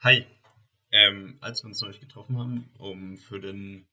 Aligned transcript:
Hi. 0.00 0.26
Ähm, 0.92 1.38
als 1.40 1.62
wir 1.62 1.68
uns 1.68 1.80
neulich 1.80 2.00
getroffen 2.00 2.38
haben, 2.38 2.70
um 2.78 3.16
für 3.16 3.40
den 3.40 3.88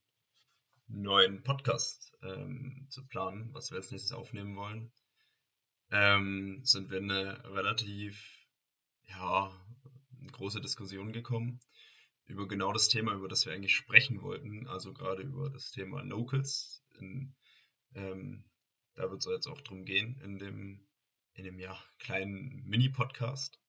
neuen 0.87 1.43
Podcast 1.43 2.11
ähm, 2.21 2.87
zu 2.89 3.07
planen, 3.07 3.53
was 3.53 3.71
wir 3.71 3.77
als 3.77 3.89
nächstes 3.89 4.11
aufnehmen 4.11 4.57
wollen, 4.57 4.91
ähm, 5.91 6.59
sind 6.65 6.91
wir 6.91 6.97
in 6.97 7.09
eine 7.09 7.41
relativ 7.55 8.21
ja, 9.07 9.49
große 10.33 10.59
Diskussion 10.59 11.13
gekommen 11.13 11.61
über 12.25 12.49
genau 12.49 12.73
das 12.73 12.89
Thema, 12.89 13.13
über 13.13 13.29
das 13.29 13.45
wir 13.45 13.53
eigentlich 13.53 13.75
sprechen 13.75 14.21
wollten, 14.21 14.67
also 14.67 14.93
gerade 14.93 15.23
über 15.23 15.49
das 15.49 15.71
Thema 15.71 16.03
Locals. 16.03 16.83
In, 16.99 17.33
ähm, 17.95 18.43
da 18.95 19.09
wird 19.09 19.21
es 19.21 19.31
jetzt 19.31 19.47
auch 19.47 19.61
drum 19.61 19.85
gehen 19.85 20.19
in 20.19 20.37
dem, 20.37 20.85
in 21.33 21.45
dem 21.45 21.59
ja, 21.59 21.81
kleinen 21.97 22.61
Mini-Podcast. 22.65 23.62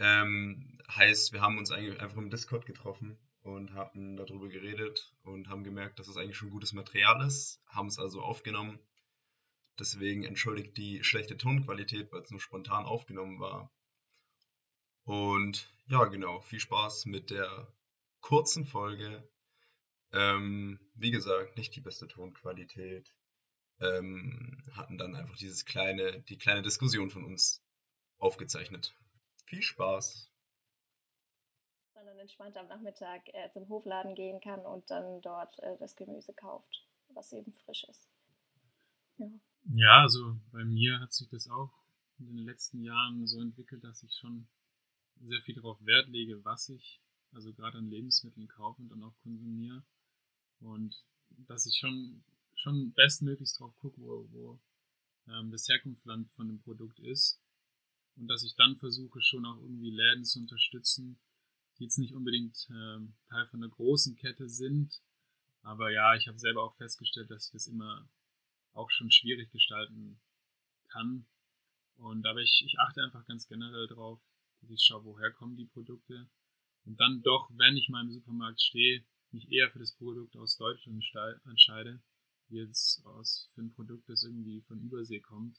Ähm, 0.00 0.78
heißt, 0.88 1.34
wir 1.34 1.42
haben 1.42 1.58
uns 1.58 1.70
einfach 1.70 2.16
im 2.16 2.30
Discord 2.30 2.64
getroffen 2.64 3.18
und 3.42 3.74
hatten 3.74 4.16
darüber 4.16 4.48
geredet 4.48 5.14
und 5.22 5.48
haben 5.48 5.62
gemerkt, 5.62 5.98
dass 5.98 6.08
es 6.08 6.16
eigentlich 6.16 6.38
schon 6.38 6.48
gutes 6.48 6.72
Material 6.72 7.24
ist, 7.26 7.60
haben 7.66 7.88
es 7.88 7.98
also 7.98 8.22
aufgenommen. 8.22 8.78
Deswegen 9.78 10.24
entschuldigt 10.24 10.76
die 10.78 11.04
schlechte 11.04 11.36
Tonqualität, 11.36 12.10
weil 12.12 12.22
es 12.22 12.30
nur 12.30 12.40
spontan 12.40 12.86
aufgenommen 12.86 13.40
war. 13.40 13.70
Und 15.04 15.70
ja, 15.86 16.06
genau, 16.06 16.40
viel 16.40 16.60
Spaß 16.60 17.04
mit 17.04 17.30
der 17.30 17.70
kurzen 18.20 18.64
Folge. 18.64 19.28
Ähm, 20.12 20.80
wie 20.94 21.10
gesagt, 21.10 21.58
nicht 21.58 21.76
die 21.76 21.80
beste 21.82 22.08
Tonqualität. 22.08 23.14
Ähm, 23.80 24.62
hatten 24.72 24.96
dann 24.96 25.14
einfach 25.14 25.36
dieses 25.36 25.66
kleine, 25.66 26.22
die 26.22 26.38
kleine 26.38 26.62
Diskussion 26.62 27.10
von 27.10 27.24
uns 27.24 27.62
aufgezeichnet. 28.18 28.94
Viel 29.50 29.62
Spaß! 29.62 30.30
Sondern 31.92 32.18
entspannt 32.20 32.56
am 32.56 32.68
Nachmittag 32.68 33.22
äh, 33.34 33.50
zum 33.50 33.68
Hofladen 33.68 34.14
gehen 34.14 34.40
kann 34.40 34.64
und 34.64 34.88
dann 34.92 35.20
dort 35.22 35.58
äh, 35.58 35.76
das 35.80 35.96
Gemüse 35.96 36.32
kauft, 36.32 36.86
was 37.08 37.32
eben 37.32 37.52
frisch 37.64 37.82
ist. 37.82 38.08
Ja. 39.18 39.26
ja, 39.74 40.02
also 40.02 40.36
bei 40.52 40.64
mir 40.64 41.00
hat 41.00 41.12
sich 41.12 41.28
das 41.30 41.50
auch 41.50 41.72
in 42.20 42.28
den 42.28 42.44
letzten 42.44 42.84
Jahren 42.84 43.26
so 43.26 43.40
entwickelt, 43.40 43.82
dass 43.82 44.04
ich 44.04 44.14
schon 44.14 44.46
sehr 45.20 45.42
viel 45.42 45.56
darauf 45.56 45.84
Wert 45.84 46.06
lege, 46.06 46.44
was 46.44 46.68
ich 46.68 47.02
also 47.32 47.52
gerade 47.52 47.78
an 47.78 47.90
Lebensmitteln 47.90 48.46
kaufe 48.46 48.80
und 48.80 48.88
dann 48.88 49.02
auch 49.02 49.18
konsumiere. 49.24 49.82
Und 50.60 50.94
dass 51.48 51.66
ich 51.66 51.76
schon, 51.76 52.22
schon 52.54 52.92
bestmöglichst 52.92 53.58
drauf 53.58 53.76
gucke, 53.80 54.00
wo, 54.00 54.28
wo 54.30 54.60
ähm, 55.26 55.50
das 55.50 55.68
Herkunftsland 55.68 56.30
von 56.34 56.46
dem 56.46 56.60
Produkt 56.60 57.00
ist 57.00 57.39
und 58.20 58.28
dass 58.28 58.44
ich 58.44 58.54
dann 58.54 58.76
versuche, 58.76 59.20
schon 59.22 59.46
auch 59.46 59.56
irgendwie 59.62 59.90
Läden 59.90 60.24
zu 60.24 60.40
unterstützen, 60.40 61.18
die 61.78 61.84
jetzt 61.84 61.98
nicht 61.98 62.14
unbedingt 62.14 62.54
äh, 62.68 62.98
Teil 63.30 63.46
von 63.46 63.62
einer 63.62 63.72
großen 63.72 64.14
Kette 64.14 64.46
sind. 64.46 64.92
Aber 65.62 65.90
ja, 65.90 66.14
ich 66.14 66.28
habe 66.28 66.38
selber 66.38 66.62
auch 66.62 66.76
festgestellt, 66.76 67.30
dass 67.30 67.46
ich 67.46 67.52
das 67.52 67.66
immer 67.66 68.08
auch 68.74 68.90
schon 68.90 69.10
schwierig 69.10 69.50
gestalten 69.50 70.20
kann. 70.88 71.26
Und 71.96 72.26
aber 72.26 72.40
ich, 72.40 72.62
ich 72.66 72.78
achte 72.78 73.02
einfach 73.02 73.24
ganz 73.26 73.48
generell 73.48 73.86
drauf, 73.86 74.20
dass 74.60 74.70
ich 74.70 74.82
schaue, 74.82 75.04
woher 75.04 75.32
kommen 75.32 75.56
die 75.56 75.66
Produkte. 75.66 76.28
Und 76.84 77.00
dann 77.00 77.22
doch, 77.22 77.50
wenn 77.54 77.76
ich 77.76 77.88
mal 77.88 78.02
im 78.02 78.12
Supermarkt 78.12 78.60
stehe, 78.60 79.02
mich 79.30 79.50
eher 79.50 79.70
für 79.70 79.78
das 79.78 79.94
Produkt 79.96 80.36
aus 80.36 80.58
Deutschland 80.58 81.02
entscheide, 81.46 82.02
wie 82.48 82.58
jetzt 82.58 83.02
aus 83.06 83.48
für 83.54 83.62
ein 83.62 83.72
Produkt, 83.72 84.08
das 84.10 84.24
irgendwie 84.24 84.60
von 84.60 84.78
Übersee 84.80 85.20
kommt. 85.20 85.58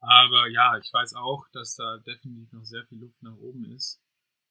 Aber 0.00 0.48
ja, 0.48 0.78
ich 0.78 0.92
weiß 0.92 1.14
auch, 1.14 1.48
dass 1.52 1.74
da 1.74 1.98
definitiv 1.98 2.52
noch 2.52 2.64
sehr 2.64 2.84
viel 2.86 2.98
Luft 2.98 3.20
nach 3.22 3.36
oben 3.36 3.64
ist 3.64 4.00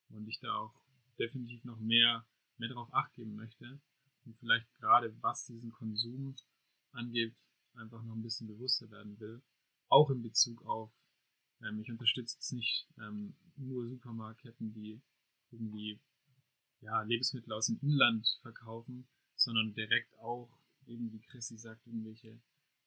und 0.09 0.27
ich 0.27 0.39
da 0.39 0.53
auch 0.57 0.73
definitiv 1.17 1.63
noch 1.63 1.79
mehr, 1.79 2.25
mehr 2.57 2.69
darauf 2.69 2.93
acht 2.93 3.13
geben 3.13 3.35
möchte 3.35 3.79
und 4.25 4.37
vielleicht 4.37 4.71
gerade 4.75 5.15
was 5.21 5.45
diesen 5.45 5.71
Konsum 5.71 6.35
angeht, 6.91 7.35
einfach 7.75 8.03
noch 8.03 8.15
ein 8.15 8.23
bisschen 8.23 8.47
bewusster 8.47 8.89
werden 8.91 9.19
will. 9.19 9.41
Auch 9.87 10.09
in 10.09 10.21
Bezug 10.21 10.65
auf, 10.65 10.91
ähm, 11.61 11.79
ich 11.79 11.89
unterstütze 11.89 12.35
jetzt 12.35 12.51
nicht 12.51 12.87
ähm, 12.97 13.35
nur 13.55 13.87
Supermarktketten, 13.87 14.73
die 14.73 15.01
irgendwie 15.51 16.01
ja, 16.81 17.01
Lebensmittel 17.03 17.53
aus 17.53 17.67
dem 17.67 17.79
Inland 17.81 18.27
verkaufen, 18.41 19.07
sondern 19.35 19.73
direkt 19.73 20.13
auch, 20.19 20.49
eben 20.87 21.11
wie 21.13 21.21
Chrissy 21.21 21.57
sagt, 21.57 21.87
irgendwelche 21.87 22.41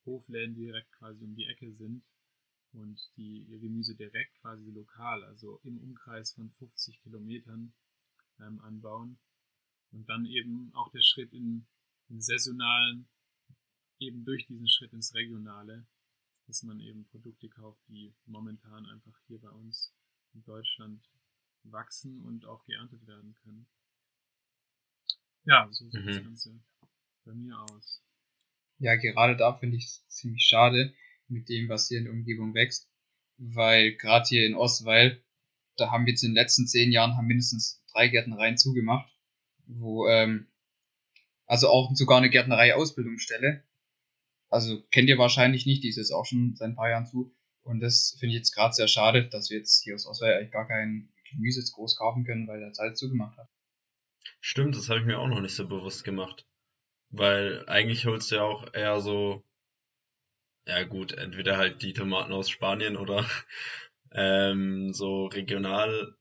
Hofläden, 0.05 0.55
die 0.55 0.67
direkt 0.67 0.93
quasi 0.93 1.25
um 1.25 1.35
die 1.35 1.47
Ecke 1.47 1.73
sind 1.73 2.03
und 2.73 3.01
die 3.17 3.45
ihr 3.49 3.59
Gemüse 3.59 3.97
direkt 3.97 4.35
quasi 4.41 4.71
lokal, 4.71 5.25
also 5.25 5.61
im 5.65 5.79
Umkreis 5.79 6.33
von 6.33 6.51
50 6.51 7.01
Kilometern 7.03 7.73
ähm, 8.41 8.61
anbauen. 8.61 9.19
Und 9.93 10.09
dann 10.09 10.25
eben 10.25 10.73
auch 10.75 10.91
der 10.93 11.03
Schritt 11.03 11.33
in, 11.33 11.67
in 12.09 12.21
saisonalen, 12.21 13.09
eben 13.99 14.25
durch 14.25 14.47
diesen 14.47 14.69
Schritt 14.69 14.93
ins 14.93 15.15
Regionale, 15.15 15.87
dass 16.47 16.63
man 16.63 16.81
eben 16.81 17.07
Produkte 17.07 17.49
kauft, 17.49 17.83
die 17.89 18.15
momentan 18.27 18.87
einfach 18.87 19.19
hier 19.27 19.41
bei 19.41 19.51
uns 19.51 19.93
in 20.33 20.45
Deutschland 20.45 21.09
wachsen 21.65 22.21
und 22.23 22.47
auch 22.47 22.65
geerntet 22.65 23.07
werden 23.07 23.35
können. 23.43 23.67
Ja, 25.45 25.69
so 25.71 25.89
sieht 25.91 26.03
mhm. 26.03 26.07
das 26.07 26.23
Ganze 26.23 26.61
bei 27.25 27.35
mir 27.35 27.59
aus. 27.59 28.03
Ja, 28.79 28.97
gerade 28.97 29.37
da 29.37 29.53
finde 29.59 29.77
ich 29.77 29.85
es 29.85 30.09
ziemlich 30.09 30.45
schade, 30.45 30.95
mit 31.31 31.49
dem, 31.49 31.69
was 31.69 31.89
hier 31.89 31.99
in 31.99 32.05
der 32.05 32.13
Umgebung 32.13 32.55
wächst. 32.55 32.89
Weil 33.39 33.97
gerade 33.97 34.27
hier 34.29 34.47
in 34.47 34.55
Ostweil, 34.55 35.23
da 35.77 35.91
haben 35.91 36.05
wir 36.05 36.13
jetzt 36.13 36.23
in 36.23 36.31
den 36.31 36.37
letzten 36.37 36.67
zehn 36.67 36.93
Jahren 36.93 37.17
haben 37.17 37.27
mindestens 37.27 37.83
drei 37.93 38.09
Gärtnereien 38.09 38.59
zugemacht, 38.59 39.11
wo 39.67 40.07
ähm, 40.09 40.49
also 41.47 41.69
auch 41.69 41.91
sogar 41.95 42.19
eine 42.19 42.31
Gärtnerei-Ausbildungsstelle. 42.31 43.65
Also 44.51 44.83
kennt 44.91 45.09
ihr 45.09 45.19
wahrscheinlich 45.19 45.67
nicht, 45.67 45.83
die 45.83 45.89
ist 45.89 45.97
jetzt 45.97 46.13
auch 46.13 46.27
schon 46.27 46.55
seit 46.55 46.71
ein 46.71 46.77
paar 46.77 46.91
Jahren 46.91 47.07
zu. 47.07 47.35
Und 47.63 47.81
das 47.81 48.17
finde 48.19 48.35
ich 48.35 48.41
jetzt 48.41 48.55
gerade 48.55 48.75
sehr 48.75 48.89
schade, 48.89 49.29
dass 49.29 49.51
wir 49.51 49.59
jetzt 49.59 49.83
hier 49.83 49.95
aus 49.95 50.07
Ostweil 50.07 50.35
eigentlich 50.35 50.53
gar 50.53 50.67
kein 50.67 51.13
Gemüse 51.31 51.61
jetzt 51.61 51.73
groß 51.73 51.97
kaufen 51.97 52.25
können, 52.25 52.49
weil 52.49 52.61
der 52.61 52.73
Zeit 52.73 52.97
zugemacht 52.97 53.37
hat. 53.39 53.49
Stimmt, 54.41 54.77
das 54.77 54.89
habe 54.89 55.01
ich 55.01 55.07
mir 55.07 55.19
auch 55.19 55.29
noch 55.29 55.41
nicht 55.41 55.55
so 55.55 55.67
bewusst 55.69 56.05
gemacht. 56.05 56.47
Weil 57.11 57.65
eigentlich 57.69 58.07
holst 58.07 58.31
du 58.31 58.37
ja 58.37 58.43
auch 58.43 58.73
eher 58.73 59.01
so 59.01 59.45
ja 60.71 60.85
gut, 60.85 61.13
entweder 61.13 61.57
halt 61.57 61.83
die 61.83 61.93
Tomaten 61.93 62.33
aus 62.33 62.49
Spanien 62.49 62.97
oder 62.97 63.29
ähm, 64.13 64.93
so 64.93 65.27
regional, 65.27 66.17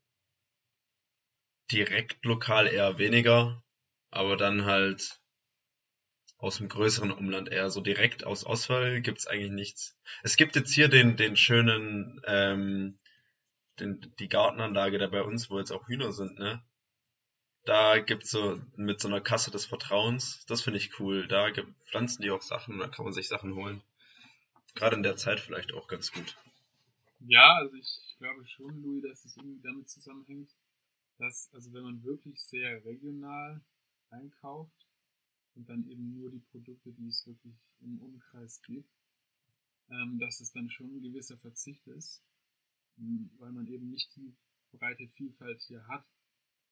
direkt 1.72 2.26
lokal 2.26 2.66
eher 2.66 2.98
weniger, 2.98 3.64
aber 4.10 4.38
dann 4.38 4.66
halt 4.66 5.20
aus 6.40 6.58
dem 6.58 6.68
größeren 6.68 7.12
Umland 7.12 7.50
eher. 7.50 7.70
So 7.70 7.82
direkt 7.82 8.24
aus 8.26 8.44
Oswald 8.44 9.04
gibt's 9.04 9.28
eigentlich 9.28 9.52
nichts. 9.52 10.00
Es 10.24 10.36
gibt 10.36 10.56
jetzt 10.56 10.74
hier 10.74 10.88
den, 10.88 11.16
den 11.16 11.36
schönen, 11.36 12.20
ähm, 12.26 12.98
den, 13.80 14.14
die 14.18 14.30
Gartenanlage 14.30 14.98
da 14.98 15.08
bei 15.08 15.22
uns, 15.22 15.52
wo 15.52 15.60
jetzt 15.60 15.72
auch 15.72 15.88
Hühner 15.88 16.12
sind, 16.12 16.40
ne? 16.40 16.64
Da 17.66 18.00
gibt's 18.00 18.32
so 18.32 18.60
mit 18.78 19.00
so 19.00 19.10
einer 19.10 19.22
Kasse 19.22 19.52
des 19.52 19.68
Vertrauens, 19.68 20.44
das 20.48 20.64
finde 20.64 20.80
ich 20.80 21.00
cool. 21.00 21.28
Da 21.28 21.52
gibt, 21.52 21.70
pflanzen 21.86 22.24
die 22.24 22.32
auch 22.32 22.42
Sachen, 22.42 22.80
da 22.80 22.88
kann 22.88 23.06
man 23.06 23.14
sich 23.14 23.28
Sachen 23.28 23.54
holen 23.54 23.84
gerade 24.80 24.96
in 24.96 25.04
der 25.04 25.18
Zeit 25.18 25.42
vielleicht 25.42 25.74
auch 25.74 25.88
ganz 25.90 26.12
gut. 26.12 26.38
Ja, 27.20 27.58
also 27.58 27.76
ich 27.76 28.16
glaube 28.18 28.46
schon, 28.48 28.82
Louis, 28.82 29.04
dass 29.04 29.26
es 29.26 29.36
irgendwie 29.36 29.62
damit 29.62 29.90
zusammenhängt, 29.90 30.56
dass, 31.18 31.54
also 31.54 31.74
wenn 31.74 31.84
man 31.84 32.04
wirklich 32.04 32.42
sehr 32.42 32.84
regional 32.86 33.62
einkauft 34.10 34.88
und 35.56 35.68
dann 35.68 35.86
eben 35.90 36.18
nur 36.18 36.32
die 36.32 36.40
Produkte, 36.40 36.94
die 36.94 37.08
es 37.08 37.28
wirklich 37.28 37.56
im 37.82 38.00
Umkreis 38.00 38.62
gibt, 38.62 38.90
ähm, 39.90 40.18
dass 40.18 40.40
es 40.40 40.54
dann 40.54 40.70
schon 40.70 40.96
ein 40.96 41.02
gewisser 41.02 41.38
Verzicht 41.38 41.86
ist, 41.88 42.24
ähm, 43.00 43.30
weil 43.38 43.52
man 43.52 43.68
eben 43.68 43.90
nicht 43.90 44.16
die 44.16 44.34
breite 44.72 45.10
Vielfalt 45.10 45.62
hier 45.64 45.86
hat. 45.90 46.06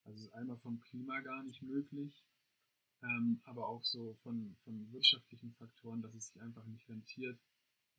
Also 0.06 0.24
ist 0.24 0.34
einmal 0.34 0.58
vom 0.60 0.80
Klima 0.80 1.20
gar 1.20 1.44
nicht 1.44 1.62
möglich, 1.62 2.24
ähm, 3.04 3.42
aber 3.44 3.68
auch 3.68 3.84
so 3.84 4.14
von, 4.24 4.56
von 4.64 4.94
wirtschaftlichen 4.94 5.52
Faktoren, 5.52 6.02
dass 6.02 6.14
es 6.14 6.28
sich 6.28 6.42
einfach 6.42 6.66
nicht 6.68 6.88
rentiert, 6.88 7.38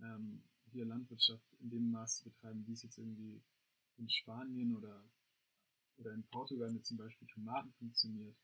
ähm, 0.01 0.43
hier 0.71 0.85
Landwirtschaft 0.85 1.53
in 1.61 1.71
dem 1.71 1.91
Maß 1.91 2.23
betreiben, 2.23 2.67
wie 2.67 2.73
es 2.73 2.83
jetzt 2.83 2.99
irgendwie 2.99 3.43
in 3.97 4.09
Spanien 4.09 4.77
oder, 4.77 5.05
oder 5.97 6.13
in 6.13 6.25
Portugal 6.29 6.71
mit 6.71 6.87
zum 6.87 6.99
Beispiel 6.99 7.27
Tomaten 7.29 7.73
funktioniert. 7.75 8.37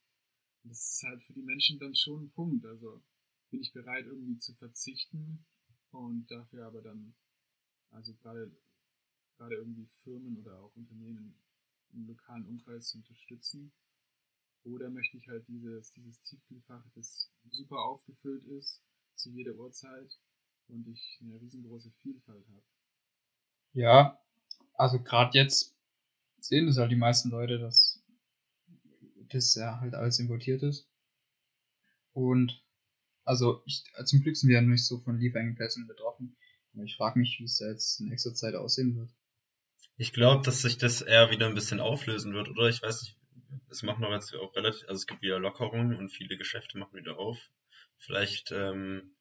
Und 0.62 0.70
das 0.70 0.78
ist 0.78 1.02
halt 1.04 1.22
für 1.24 1.32
die 1.32 1.42
Menschen 1.42 1.78
dann 1.78 1.94
schon 1.94 2.24
ein 2.24 2.30
Punkt. 2.30 2.64
Also 2.64 3.02
bin 3.50 3.60
ich 3.60 3.72
bereit, 3.72 4.06
irgendwie 4.06 4.38
zu 4.38 4.54
verzichten 4.54 5.44
und 5.90 6.30
dafür 6.30 6.66
aber 6.66 6.82
dann, 6.82 7.14
also 7.90 8.14
gerade, 8.14 8.50
gerade 9.36 9.56
irgendwie 9.56 9.86
Firmen 10.02 10.38
oder 10.38 10.58
auch 10.60 10.74
Unternehmen 10.74 11.38
im 11.92 12.06
lokalen 12.06 12.46
Umkreis 12.46 12.88
zu 12.88 12.98
unterstützen. 12.98 13.72
Oder 14.64 14.88
möchte 14.88 15.18
ich 15.18 15.28
halt 15.28 15.46
dieses, 15.46 15.92
dieses 15.92 16.22
Tiefkühlfach, 16.22 16.88
das 16.94 17.30
super 17.50 17.84
aufgefüllt 17.84 18.44
ist, 18.46 18.82
zu 19.14 19.30
jeder 19.30 19.54
Uhrzeit 19.54 20.18
und 20.69 20.87
ich 20.88 21.19
eine 21.22 21.40
riesengroße 21.40 21.90
Vielfalt 22.02 22.46
habe. 22.46 22.62
Ja, 23.72 24.20
also 24.75 25.02
gerade 25.02 25.37
jetzt 25.38 25.76
sehen 26.38 26.66
das 26.66 26.78
halt 26.78 26.90
die 26.90 26.96
meisten 26.96 27.31
Leute, 27.31 27.58
dass 27.58 28.02
das 29.28 29.55
ja 29.55 29.81
halt 29.81 29.94
alles 29.94 30.19
importiert 30.19 30.62
ist. 30.62 30.88
Und 32.12 32.62
also 33.25 33.62
ich, 33.64 33.84
zum 34.05 34.20
Glück 34.20 34.37
sind 34.37 34.49
wir 34.49 34.56
ja 34.56 34.62
nicht 34.62 34.87
so 34.87 34.99
von 35.00 35.19
Lieferengpässen 35.19 35.87
betroffen. 35.87 36.37
Aber 36.75 36.84
ich 36.84 36.96
frage 36.96 37.19
mich, 37.19 37.38
wie 37.38 37.44
es 37.44 37.58
da 37.58 37.66
jetzt 37.66 38.00
in 38.00 38.08
nächster 38.08 38.34
Zeit 38.34 38.55
aussehen 38.55 38.96
wird. 38.96 39.11
Ich 39.96 40.12
glaube, 40.12 40.44
dass 40.44 40.62
sich 40.62 40.76
das 40.76 41.02
eher 41.02 41.31
wieder 41.31 41.46
ein 41.46 41.55
bisschen 41.55 41.81
auflösen 41.81 42.34
wird, 42.34 42.49
oder? 42.49 42.69
Ich 42.69 42.82
weiß 42.82 43.02
nicht, 43.02 43.16
es 43.70 43.82
machen 43.82 44.00
noch 44.00 44.11
jetzt 44.11 44.34
auch 44.34 44.55
relativ, 44.56 44.82
also 44.88 44.94
es 44.94 45.06
gibt 45.06 45.22
wieder 45.22 45.38
Lockerungen 45.38 45.96
und 45.96 46.11
viele 46.11 46.37
Geschäfte 46.37 46.78
machen 46.78 46.99
wieder 46.99 47.19
auf. 47.19 47.38
Vielleicht, 47.96 48.50
ähm, 48.50 49.14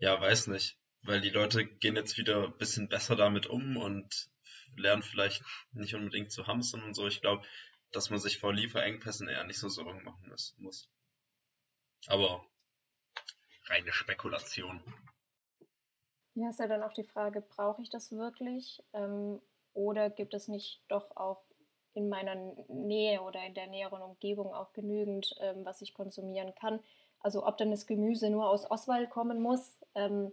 ja, 0.00 0.20
weiß 0.20 0.48
nicht, 0.48 0.78
weil 1.02 1.20
die 1.20 1.30
Leute 1.30 1.64
gehen 1.64 1.96
jetzt 1.96 2.18
wieder 2.18 2.44
ein 2.44 2.56
bisschen 2.56 2.88
besser 2.88 3.16
damit 3.16 3.46
um 3.46 3.76
und 3.76 4.30
lernen 4.76 5.02
vielleicht 5.02 5.42
nicht 5.72 5.94
unbedingt 5.94 6.32
zu 6.32 6.46
hamstern 6.46 6.82
und 6.82 6.94
so. 6.94 7.06
Ich 7.06 7.20
glaube, 7.20 7.46
dass 7.92 8.10
man 8.10 8.18
sich 8.18 8.38
vor 8.38 8.52
Lieferengpässen 8.52 9.28
eher 9.28 9.44
nicht 9.44 9.58
so 9.58 9.68
Sorgen 9.68 10.02
machen 10.02 10.32
muss. 10.58 10.90
Aber 12.06 12.44
reine 13.66 13.92
Spekulation. 13.92 14.82
Ja, 16.34 16.50
ist 16.50 16.60
ja 16.60 16.66
dann 16.68 16.82
auch 16.82 16.92
die 16.92 17.04
Frage, 17.04 17.42
brauche 17.42 17.82
ich 17.82 17.90
das 17.90 18.12
wirklich? 18.12 18.82
Ähm, 18.92 19.40
oder 19.74 20.08
gibt 20.08 20.32
es 20.32 20.48
nicht 20.48 20.82
doch 20.88 21.16
auch 21.16 21.44
in 21.92 22.08
meiner 22.08 22.36
Nähe 22.68 23.20
oder 23.20 23.44
in 23.44 23.54
der 23.54 23.66
näheren 23.66 24.00
Umgebung 24.00 24.54
auch 24.54 24.72
genügend, 24.72 25.34
ähm, 25.40 25.64
was 25.64 25.82
ich 25.82 25.92
konsumieren 25.92 26.54
kann? 26.54 26.80
Also 27.18 27.46
ob 27.46 27.58
dann 27.58 27.70
das 27.70 27.86
Gemüse 27.86 28.30
nur 28.30 28.48
aus 28.48 28.70
Oswald 28.70 29.10
kommen 29.10 29.42
muss, 29.42 29.79
ähm, 29.94 30.32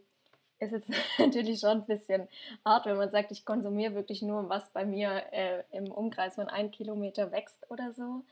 ist 0.59 0.71
jetzt 0.71 0.89
natürlich 1.19 1.59
schon 1.59 1.81
ein 1.81 1.85
bisschen 1.85 2.27
hart, 2.65 2.85
wenn 2.85 2.97
man 2.97 3.11
sagt, 3.11 3.31
ich 3.31 3.45
konsumiere 3.45 3.95
wirklich 3.95 4.21
nur, 4.21 4.49
was 4.49 4.69
bei 4.71 4.85
mir 4.85 5.23
äh, 5.31 5.63
im 5.71 5.91
Umkreis 5.91 6.35
von 6.35 6.49
einem 6.49 6.71
Kilometer 6.71 7.31
wächst 7.31 7.69
oder 7.69 7.91
so. 7.91 8.23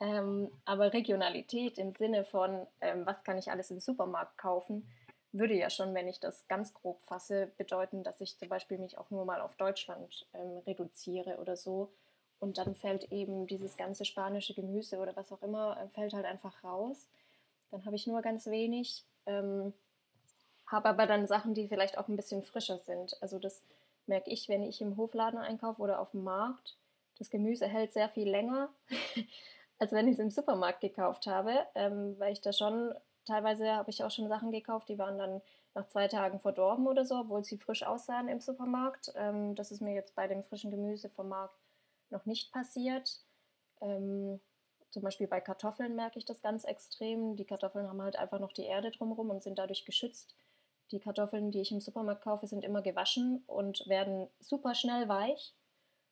Ähm, 0.00 0.50
aber 0.64 0.92
Regionalität 0.92 1.78
im 1.78 1.92
Sinne 1.92 2.24
von, 2.24 2.66
ähm, 2.80 3.06
was 3.06 3.22
kann 3.24 3.38
ich 3.38 3.50
alles 3.50 3.70
im 3.70 3.80
Supermarkt 3.80 4.36
kaufen, 4.36 4.86
würde 5.32 5.54
ja 5.54 5.70
schon, 5.70 5.94
wenn 5.94 6.08
ich 6.08 6.20
das 6.20 6.46
ganz 6.48 6.74
grob 6.74 7.00
fasse, 7.02 7.50
bedeuten, 7.56 8.02
dass 8.02 8.20
ich 8.20 8.38
zum 8.38 8.48
Beispiel 8.48 8.78
mich 8.78 8.98
auch 8.98 9.10
nur 9.10 9.24
mal 9.24 9.40
auf 9.40 9.56
Deutschland 9.56 10.26
ähm, 10.34 10.58
reduziere 10.66 11.38
oder 11.38 11.56
so. 11.56 11.90
Und 12.38 12.58
dann 12.58 12.74
fällt 12.74 13.12
eben 13.12 13.46
dieses 13.46 13.76
ganze 13.76 14.04
spanische 14.04 14.52
Gemüse 14.54 14.98
oder 14.98 15.14
was 15.16 15.30
auch 15.32 15.42
immer, 15.42 15.80
äh, 15.80 15.88
fällt 15.88 16.12
halt 16.12 16.26
einfach 16.26 16.62
raus. 16.64 17.06
Dann 17.70 17.84
habe 17.86 17.96
ich 17.96 18.06
nur 18.06 18.20
ganz 18.20 18.46
wenig. 18.46 19.04
Habe 20.72 20.88
aber 20.88 21.06
dann 21.06 21.26
Sachen, 21.26 21.52
die 21.52 21.68
vielleicht 21.68 21.98
auch 21.98 22.08
ein 22.08 22.16
bisschen 22.16 22.42
frischer 22.42 22.78
sind. 22.78 23.16
Also 23.20 23.38
das 23.38 23.62
merke 24.06 24.30
ich, 24.30 24.48
wenn 24.48 24.62
ich 24.62 24.80
im 24.80 24.96
Hofladen 24.96 25.38
einkaufe 25.38 25.82
oder 25.82 26.00
auf 26.00 26.12
dem 26.12 26.24
Markt. 26.24 26.78
Das 27.18 27.28
Gemüse 27.28 27.66
hält 27.66 27.92
sehr 27.92 28.08
viel 28.08 28.28
länger, 28.28 28.70
als 29.78 29.92
wenn 29.92 30.08
ich 30.08 30.14
es 30.14 30.18
im 30.18 30.30
Supermarkt 30.30 30.80
gekauft 30.80 31.26
habe, 31.26 31.52
ähm, 31.74 32.18
weil 32.18 32.32
ich 32.32 32.40
da 32.40 32.52
schon, 32.54 32.94
teilweise 33.26 33.70
habe 33.72 33.90
ich 33.90 34.02
auch 34.02 34.10
schon 34.10 34.28
Sachen 34.28 34.50
gekauft, 34.50 34.88
die 34.88 34.98
waren 34.98 35.18
dann 35.18 35.42
nach 35.74 35.86
zwei 35.86 36.08
Tagen 36.08 36.40
verdorben 36.40 36.86
oder 36.86 37.04
so, 37.04 37.16
obwohl 37.16 37.44
sie 37.44 37.58
frisch 37.58 37.82
aussahen 37.82 38.28
im 38.28 38.40
Supermarkt. 38.40 39.12
Ähm, 39.14 39.54
das 39.54 39.72
ist 39.72 39.82
mir 39.82 39.94
jetzt 39.94 40.14
bei 40.14 40.26
dem 40.26 40.42
frischen 40.42 40.70
Gemüse 40.70 41.10
vom 41.10 41.28
Markt 41.28 41.60
noch 42.08 42.24
nicht 42.24 42.50
passiert. 42.50 43.20
Ähm, 43.82 44.40
zum 44.90 45.02
Beispiel 45.02 45.26
bei 45.26 45.40
Kartoffeln 45.40 45.94
merke 45.94 46.18
ich 46.18 46.24
das 46.24 46.42
ganz 46.42 46.64
extrem. 46.64 47.36
Die 47.36 47.44
Kartoffeln 47.44 47.88
haben 47.88 48.02
halt 48.02 48.16
einfach 48.16 48.40
noch 48.40 48.52
die 48.52 48.64
Erde 48.64 48.90
drumherum 48.90 49.30
und 49.30 49.42
sind 49.42 49.58
dadurch 49.58 49.84
geschützt. 49.84 50.34
Die 50.90 51.00
Kartoffeln, 51.00 51.50
die 51.50 51.60
ich 51.60 51.72
im 51.72 51.80
Supermarkt 51.80 52.22
kaufe, 52.22 52.46
sind 52.46 52.64
immer 52.64 52.82
gewaschen 52.82 53.42
und 53.46 53.86
werden 53.86 54.28
super 54.40 54.74
schnell 54.74 55.08
weich, 55.08 55.54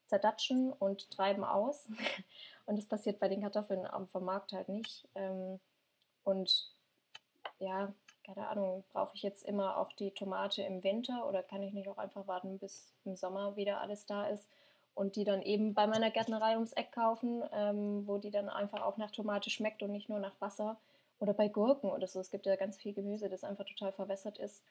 zerdatschen 0.06 0.72
und 0.72 1.10
treiben 1.10 1.44
aus. 1.44 1.88
Und 2.66 2.76
das 2.76 2.86
passiert 2.86 3.18
bei 3.18 3.26
den 3.26 3.40
Kartoffeln 3.40 3.84
vom 4.12 4.24
Markt 4.24 4.52
halt 4.52 4.68
nicht. 4.68 5.08
Ähm, 5.16 5.58
und 6.22 6.70
ja, 7.58 7.92
keine 8.24 8.46
Ahnung, 8.46 8.84
brauche 8.92 9.16
ich 9.16 9.22
jetzt 9.22 9.44
immer 9.44 9.76
auch 9.76 9.92
die 9.94 10.12
Tomate 10.12 10.62
im 10.62 10.84
Winter 10.84 11.28
oder 11.28 11.42
kann 11.42 11.64
ich 11.64 11.72
nicht 11.72 11.88
auch 11.88 11.98
einfach 11.98 12.28
warten, 12.28 12.58
bis 12.58 12.92
im 13.04 13.16
Sommer 13.16 13.56
wieder 13.56 13.80
alles 13.80 14.06
da 14.06 14.28
ist 14.28 14.48
und 14.94 15.16
die 15.16 15.24
dann 15.24 15.42
eben 15.42 15.74
bei 15.74 15.86
meiner 15.86 16.10
Gärtnerei 16.10 16.54
ums 16.54 16.72
Eck 16.72 16.92
kaufen, 16.92 17.42
ähm, 17.52 18.06
wo 18.06 18.18
die 18.18 18.30
dann 18.30 18.48
einfach 18.48 18.82
auch 18.82 18.96
nach 18.98 19.10
Tomate 19.10 19.50
schmeckt 19.50 19.82
und 19.82 19.90
nicht 19.92 20.08
nur 20.08 20.20
nach 20.20 20.40
Wasser 20.40 20.78
oder 21.20 21.34
bei 21.34 21.48
Gurken 21.48 21.90
oder 21.90 22.06
so. 22.06 22.18
Es 22.18 22.30
gibt 22.30 22.46
ja 22.46 22.56
ganz 22.56 22.78
viel 22.78 22.92
Gemüse, 22.92 23.28
das 23.28 23.44
einfach 23.44 23.64
total 23.64 23.92
verwässert 23.92 24.38
ist 24.38 24.64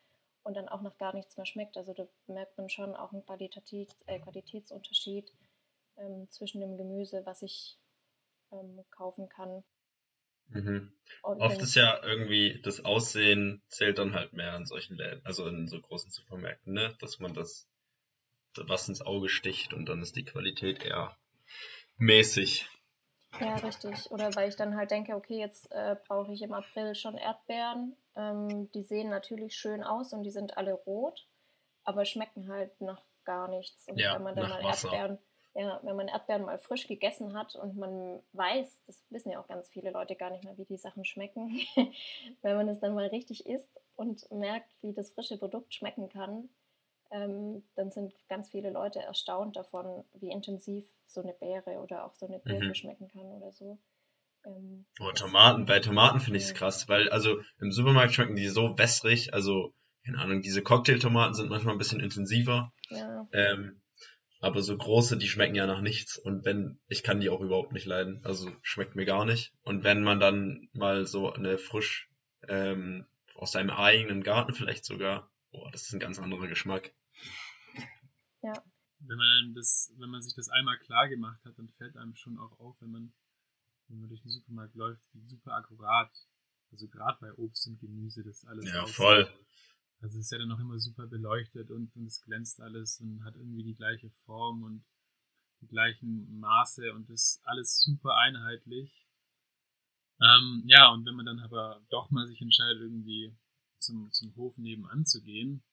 und 0.44 0.56
dann 0.56 0.68
auch 0.68 0.82
nach 0.82 0.98
gar 0.98 1.14
nichts 1.14 1.38
mehr 1.38 1.46
schmeckt. 1.46 1.78
Also 1.78 1.94
da 1.94 2.08
merkt 2.28 2.58
man 2.58 2.70
schon 2.70 2.96
auch 2.96 3.14
einen 3.14 3.26
Qualitativ, 3.26 3.88
äh, 4.08 4.20
Qualitätsunterschied 4.20 5.32
ähm, 5.98 6.28
zwischen 6.30 6.60
dem 6.60 6.76
Gemüse, 6.78 7.26
was 7.26 7.42
ich 7.44 7.78
ähm, 8.52 8.84
kaufen 8.90 9.30
kann. 9.30 9.64
Mhm. 10.48 10.92
Oft 11.22 11.62
ist 11.62 11.76
ja 11.76 12.04
irgendwie 12.04 12.60
das 12.64 12.84
Aussehen 12.84 13.62
zählt 13.68 14.00
dann 14.00 14.14
halt 14.14 14.34
mehr 14.34 14.56
in 14.56 14.66
solchen 14.66 14.98
Läden, 14.98 15.24
also 15.24 15.46
in 15.48 15.68
so 15.68 15.80
großen 15.80 16.10
Supermärkten, 16.10 16.74
ne? 16.74 16.96
Dass 17.00 17.20
man 17.20 17.36
das, 17.36 17.70
was 18.56 18.90
ins 18.90 19.02
Auge 19.02 19.30
sticht 19.30 19.74
und 19.74 19.86
dann 19.86 20.02
ist 20.02 20.16
die 20.16 20.26
Qualität 20.26 20.84
eher 20.84 21.16
mäßig. 21.98 22.68
Ja, 23.40 23.56
richtig. 23.58 24.12
Oder 24.12 24.36
weil 24.36 24.50
ich 24.50 24.56
dann 24.56 24.76
halt 24.76 24.92
denke, 24.92 25.16
okay, 25.16 25.40
jetzt 25.40 25.72
äh, 25.72 25.96
brauche 26.08 26.34
ich 26.34 26.42
im 26.42 26.54
April 26.54 26.96
schon 26.96 27.16
Erdbeeren. 27.16 27.96
Ähm, 28.16 28.72
die 28.72 28.84
sehen 28.84 29.10
natürlich 29.10 29.56
schön 29.56 29.84
aus 29.84 30.14
und 30.14 30.24
die 30.24 30.32
sind 30.32 30.58
alle 30.58 30.74
rot, 30.74 31.28
aber 31.84 32.06
schmecken 32.06 32.50
halt 32.50 32.82
nach 32.82 33.02
gar 33.26 33.48
nichts. 33.48 33.88
Und 33.88 34.00
ja, 34.00 34.16
wenn 34.16 34.24
man 34.24 34.36
dann 34.36 34.50
mal 34.50 34.64
Wasser. 34.64 34.92
Erdbeeren, 34.92 35.20
ja, 35.54 35.80
wenn 35.84 35.96
man 35.96 36.08
Erdbeeren 36.08 36.46
mal 36.46 36.58
frisch 36.58 36.88
gegessen 36.88 37.38
hat 37.38 37.56
und 37.56 37.78
man 37.78 38.22
weiß, 38.34 38.84
das 38.88 39.02
wissen 39.10 39.32
ja 39.32 39.40
auch 39.40 39.48
ganz 39.48 39.70
viele 39.70 39.92
Leute 39.92 40.16
gar 40.16 40.32
nicht 40.32 40.44
mehr, 40.44 40.58
wie 40.58 40.66
die 40.66 40.78
Sachen 40.78 41.06
schmecken, 41.06 41.60
wenn 42.42 42.56
man 42.56 42.68
es 42.70 42.80
dann 42.80 42.96
mal 42.96 43.08
richtig 43.08 43.46
isst 43.46 43.80
und 43.96 44.30
merkt, 44.32 44.72
wie 44.82 44.94
das 44.94 45.12
frische 45.12 45.38
Produkt 45.38 45.74
schmecken 45.74 46.10
kann, 46.10 46.50
ähm, 47.12 47.64
dann 47.76 47.92
sind 47.92 48.14
ganz 48.28 48.50
viele 48.50 48.70
Leute 48.70 49.00
erstaunt 49.00 49.56
davon, 49.56 50.04
wie 50.14 50.32
intensiv 50.32 50.86
so 51.08 51.22
eine 51.22 51.34
Beere 51.34 51.80
oder 51.80 52.06
auch 52.06 52.14
so 52.14 52.28
eine 52.28 52.40
Gurke 52.40 52.68
mhm. 52.68 52.76
schmecken 52.76 53.08
kann 53.08 53.26
oder 53.26 53.52
so. 53.52 53.80
Ähm, 54.46 54.86
oh, 55.00 55.12
Tomaten, 55.12 55.66
bei 55.66 55.80
Tomaten 55.80 56.20
finde 56.20 56.38
ich 56.38 56.46
es 56.46 56.54
krass, 56.54 56.88
weil 56.88 57.10
also 57.10 57.42
im 57.60 57.72
Supermarkt 57.72 58.14
schmecken 58.14 58.36
die 58.36 58.48
so 58.48 58.78
wässrig, 58.78 59.34
also 59.34 59.74
keine 60.06 60.20
Ahnung, 60.20 60.42
diese 60.42 60.62
Cocktailtomaten 60.62 61.34
sind 61.34 61.50
manchmal 61.50 61.76
ein 61.76 61.78
bisschen 61.78 62.00
intensiver. 62.00 62.72
Ja. 62.90 63.28
Ähm, 63.34 63.82
aber 64.42 64.62
so 64.62 64.78
große, 64.78 65.18
die 65.18 65.28
schmecken 65.28 65.56
ja 65.56 65.68
nach 65.68 65.82
nichts. 65.82 66.18
Und 66.18 66.46
wenn, 66.46 66.80
ich 66.88 67.04
kann 67.04 67.20
die 67.20 67.30
auch 67.30 67.42
überhaupt 67.42 67.74
nicht 67.74 67.86
leiden. 67.86 68.22
Also 68.24 68.50
schmeckt 68.62 68.96
mir 68.96 69.06
gar 69.06 69.26
nicht. 69.26 69.54
Und 69.64 69.84
wenn 69.84 70.02
man 70.02 70.20
dann 70.20 70.70
mal 70.72 71.06
so 71.06 71.32
eine 71.32 71.58
frisch 71.58 72.10
ähm, 72.48 73.06
aus 73.36 73.52
seinem 73.52 73.70
eigenen 73.70 74.24
Garten 74.24 74.54
vielleicht 74.54 74.86
sogar, 74.86 75.30
boah, 75.52 75.70
das 75.72 75.84
ist 75.84 75.94
ein 75.94 76.00
ganz 76.00 76.20
anderer 76.20 76.48
Geschmack. 76.48 76.94
Ja. 78.42 78.54
Wenn 79.00 79.18
man 79.18 79.54
das, 79.54 79.94
wenn 79.98 80.10
man 80.10 80.22
sich 80.22 80.36
das 80.36 80.50
einmal 80.50 80.78
klar 80.80 81.08
gemacht 81.08 81.44
hat, 81.46 81.58
dann 81.58 81.70
fällt 81.70 81.96
einem 81.96 82.16
schon 82.16 82.38
auch 82.38 82.60
auf, 82.60 82.82
wenn 82.82 82.92
man, 82.92 83.14
wenn 83.88 84.00
man 84.00 84.10
durch 84.10 84.22
den 84.22 84.32
Supermarkt 84.32 84.76
läuft, 84.76 85.02
wie 85.14 85.26
super 85.26 85.54
akkurat, 85.54 86.12
also 86.72 86.88
gerade 86.90 87.18
bei 87.22 87.34
Obst 87.34 87.68
und 87.68 87.80
Gemüse, 87.80 88.24
das 88.24 88.46
alles 88.46 88.66
Ja, 88.66 88.82
aussieht. 88.84 88.96
voll. 88.96 89.34
Also 90.02 90.18
es 90.18 90.26
ist 90.26 90.32
ja 90.32 90.38
dann 90.38 90.48
noch 90.50 90.60
immer 90.60 90.80
super 90.80 91.08
beleuchtet 91.08 91.72
und, 91.72 91.96
und 91.96 92.06
es 92.06 92.22
glänzt 92.22 92.62
alles 92.62 93.00
und 93.02 93.24
hat 93.24 93.36
irgendwie 93.36 93.64
die 93.64 93.76
gleiche 93.76 94.10
Form 94.26 94.64
und 94.64 94.86
die 95.62 95.68
gleichen 95.68 96.40
Maße 96.40 96.94
und 96.94 97.10
ist 97.10 97.42
alles 97.44 97.82
super 97.82 98.16
einheitlich. 98.16 99.08
Ähm, 100.22 100.64
ja, 100.66 100.90
und 100.92 101.06
wenn 101.06 101.16
man 101.16 101.26
dann 101.26 101.40
aber 101.40 101.82
doch 101.90 102.10
mal 102.12 102.28
sich 102.28 102.42
entscheidet, 102.42 102.82
irgendwie 102.82 103.36
zum, 103.80 104.10
zum 104.12 104.36
Hof 104.36 104.58
nebenan 104.58 105.06
zu 105.06 105.22
gehen, 105.22 105.64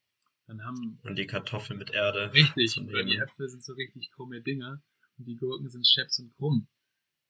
dann 0.46 0.64
haben. 0.64 0.98
Und 1.02 1.16
die 1.16 1.26
Kartoffeln 1.26 1.78
mit 1.78 1.90
Erde. 1.90 2.32
Richtig, 2.32 2.78
oder 2.80 3.04
die 3.04 3.16
Äpfel 3.16 3.48
sind 3.48 3.64
so 3.64 3.74
richtig 3.74 4.10
krumme 4.12 4.40
Dinger 4.40 4.82
und 5.18 5.26
die 5.26 5.36
Gurken 5.36 5.68
sind 5.68 5.86
scheps 5.86 6.18
und 6.18 6.34
krumm. 6.36 6.68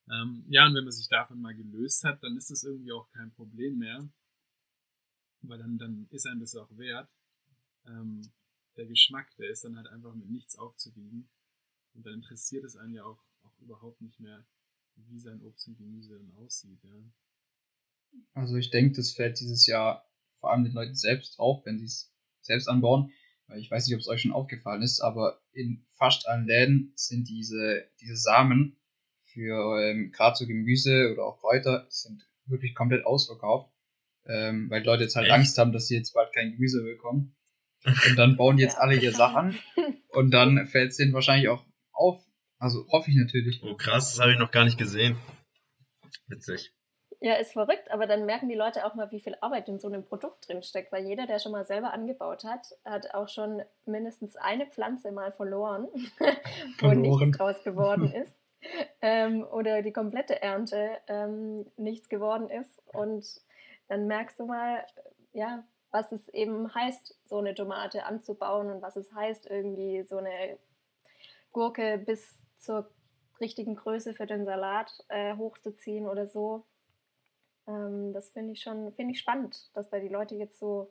Ähm, 0.09 0.45
ja, 0.49 0.67
und 0.67 0.75
wenn 0.75 0.85
man 0.85 0.93
sich 0.93 1.09
davon 1.09 1.41
mal 1.41 1.55
gelöst 1.55 2.05
hat, 2.05 2.23
dann 2.23 2.37
ist 2.37 2.51
das 2.51 2.63
irgendwie 2.63 2.93
auch 2.93 3.11
kein 3.11 3.33
Problem 3.33 3.79
mehr. 3.79 4.09
Weil 5.43 5.59
dann, 5.59 5.79
dann 5.79 6.07
ist 6.11 6.27
einem 6.27 6.41
das 6.41 6.55
auch 6.57 6.71
wert. 6.77 7.11
Ähm, 7.87 8.23
der 8.77 8.87
Geschmack, 8.87 9.35
der 9.37 9.51
ist 9.51 9.65
dann 9.65 9.77
halt 9.77 9.89
einfach 9.89 10.15
mit 10.15 10.29
nichts 10.29 10.57
aufzuwiegen. 10.57 11.29
Und 11.95 12.07
dann 12.07 12.15
interessiert 12.15 12.65
es 12.65 12.77
einen 12.77 12.95
ja 12.95 13.05
auch, 13.05 13.23
auch 13.43 13.59
überhaupt 13.59 14.01
nicht 14.01 14.21
mehr, 14.21 14.47
wie 14.97 15.19
sein 15.19 15.41
Obst 15.43 15.69
und 15.69 15.79
Gemüse 15.79 16.19
dann 16.19 16.33
aussieht. 16.33 16.83
Ja. 16.83 16.95
Also 18.35 18.57
ich 18.57 18.71
denke, 18.71 18.97
das 18.97 19.13
fällt 19.13 19.41
dieses 19.41 19.67
Jahr 19.67 20.07
vor 20.41 20.53
allem 20.53 20.65
den 20.65 20.75
Leuten 20.75 20.95
selbst 20.95 21.39
auf, 21.39 21.65
wenn 21.65 21.79
sie 21.79 21.87
es 21.87 22.16
selbst 22.47 22.69
anbauen. 22.69 23.13
Weil 23.49 23.61
ich 23.61 23.71
weiß 23.71 23.87
nicht, 23.87 23.95
ob 23.95 24.01
es 24.01 24.09
euch 24.09 24.23
schon 24.23 24.33
aufgefallen 24.33 24.83
ist, 24.83 25.01
aber 25.01 25.41
in 25.53 25.87
fast 25.93 26.27
allen 26.27 26.47
Läden 26.47 26.93
sind 26.97 27.29
diese, 27.29 27.85
diese 28.01 28.17
Samen 28.17 28.77
für 29.25 29.81
ähm, 29.81 30.11
gerade 30.13 30.37
so 30.37 30.47
Gemüse 30.47 31.13
oder 31.13 31.25
auch 31.25 31.39
Kräuter 31.39 31.87
sind 31.89 32.29
wirklich 32.47 32.75
komplett 32.75 33.05
ausverkauft. 33.05 33.71
Ähm, 34.25 34.69
weil 34.71 34.81
die 34.81 34.87
Leute 34.87 35.05
jetzt 35.05 35.15
halt 35.15 35.27
Echt? 35.27 35.35
Angst 35.35 35.59
haben, 35.59 35.73
dass 35.73 35.87
sie 35.87 35.97
jetzt 35.97 36.13
bald 36.13 36.33
kein 36.33 36.53
Gemüse 36.53 36.83
bekommen. 36.83 37.37
Und 37.85 38.17
dann 38.17 38.37
bauen 38.37 38.59
jetzt 38.59 38.79
alle 38.79 38.97
ihr 38.97 39.13
Sachen 39.13 39.57
und 40.09 40.33
dann 40.33 40.67
fällt 40.67 40.91
es 40.91 40.97
denen 40.97 41.13
wahrscheinlich 41.13 41.49
auch 41.49 41.65
auf, 41.93 42.21
Also 42.59 42.85
hoffe 42.89 43.11
ich 43.11 43.17
natürlich. 43.17 43.63
Oh 43.63 43.77
krass, 43.77 44.11
das 44.11 44.21
habe 44.21 44.33
ich 44.33 44.39
noch 44.39 44.51
gar 44.51 44.65
nicht 44.65 44.79
gesehen. 44.79 45.17
Witzig. 46.27 46.73
Ja, 47.27 47.35
ist 47.35 47.55
verrückt, 47.55 47.91
aber 47.91 48.07
dann 48.07 48.25
merken 48.25 48.49
die 48.49 48.55
Leute 48.55 48.87
auch 48.87 48.95
mal, 48.95 49.11
wie 49.11 49.19
viel 49.19 49.37
Arbeit 49.41 49.67
in 49.67 49.81
so 49.81 49.89
einem 49.89 50.05
Produkt 50.05 50.49
drin 50.49 50.63
steckt, 50.63 50.93
weil 50.93 51.05
jeder, 51.07 51.27
der 51.27 51.41
schon 51.41 51.51
mal 51.51 51.65
selber 51.65 51.93
angebaut 51.93 52.45
hat, 52.45 52.69
hat 52.85 53.15
auch 53.15 53.29
schon 53.29 53.63
mindestens 53.85 54.37
eine 54.37 54.65
Pflanze 54.65 55.11
mal 55.11 55.33
verloren, 55.33 55.89
wo 56.79 56.93
nichts 56.93 57.37
draus 57.37 57.65
geworden 57.65 58.13
ist. 58.15 58.33
Ähm, 59.03 59.45
oder 59.45 59.83
die 59.83 59.93
komplette 59.93 60.41
Ernte 60.41 60.99
ähm, 61.09 61.67
nichts 61.77 62.09
geworden 62.09 62.49
ist. 62.49 62.81
Und 62.95 63.27
dann 63.89 64.07
merkst 64.07 64.39
du 64.39 64.47
mal, 64.47 64.87
ja, 65.33 65.65
was 65.91 66.13
es 66.13 66.29
eben 66.29 66.73
heißt, 66.73 67.19
so 67.25 67.39
eine 67.39 67.57
Tomate 67.57 68.05
anzubauen 68.05 68.71
und 68.71 68.83
was 68.83 68.95
es 68.95 69.13
heißt, 69.13 69.51
irgendwie 69.51 70.05
so 70.05 70.19
eine 70.19 70.59
Gurke 71.51 71.99
bis 71.99 72.39
zur 72.61 72.89
richtigen 73.41 73.75
Größe 73.75 74.15
für 74.15 74.27
den 74.27 74.45
Salat 74.45 74.93
äh, 75.09 75.35
hochzuziehen 75.35 76.07
oder 76.07 76.29
so. 76.29 76.65
Ähm, 77.67 78.13
das 78.13 78.31
finde 78.31 78.53
ich 78.53 78.63
schon, 78.63 78.93
finde 78.93 79.13
ich 79.13 79.21
spannend, 79.21 79.71
dass 79.75 79.91
da 79.91 79.99
die 79.99 80.09
Leute 80.09 80.35
jetzt 80.35 80.59
so 80.59 80.91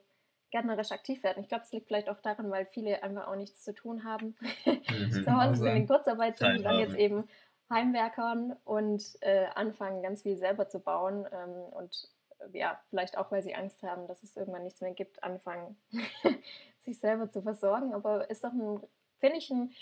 gärtnerisch 0.50 0.92
aktiv 0.92 1.22
werden. 1.22 1.42
Ich 1.42 1.48
glaube, 1.48 1.64
es 1.64 1.72
liegt 1.72 1.88
vielleicht 1.88 2.08
auch 2.08 2.20
daran, 2.20 2.50
weil 2.50 2.66
viele 2.66 3.02
einfach 3.02 3.28
auch 3.28 3.36
nichts 3.36 3.62
zu 3.62 3.74
tun 3.74 4.04
haben. 4.04 4.36
Mhm. 4.64 5.12
Zu 5.24 5.36
Hause 5.36 5.56
sind 5.56 5.76
in 5.76 5.86
Kurzarbeit 5.86 6.38
sind 6.38 6.58
und 6.58 6.62
dann 6.62 6.78
jetzt 6.78 6.96
eben 6.96 7.28
Heimwerkern 7.68 8.56
und 8.64 9.02
äh, 9.22 9.46
anfangen, 9.54 10.02
ganz 10.02 10.22
viel 10.22 10.36
selber 10.36 10.68
zu 10.68 10.78
bauen 10.78 11.26
ähm, 11.32 11.72
und 11.72 12.08
äh, 12.38 12.58
ja, 12.58 12.80
vielleicht 12.90 13.18
auch, 13.18 13.32
weil 13.32 13.42
sie 13.42 13.54
Angst 13.56 13.82
haben, 13.82 14.06
dass 14.06 14.22
es 14.22 14.36
irgendwann 14.36 14.62
nichts 14.62 14.80
mehr 14.80 14.94
gibt, 14.94 15.22
anfangen, 15.24 15.76
sich 16.80 17.00
selber 17.00 17.28
zu 17.28 17.42
versorgen. 17.42 17.92
Aber 17.92 18.30
ist 18.30 18.44
doch 18.44 18.52
ein, 18.52 18.80
finde 19.18 19.38
ich, 19.38 19.50
ein 19.50 19.72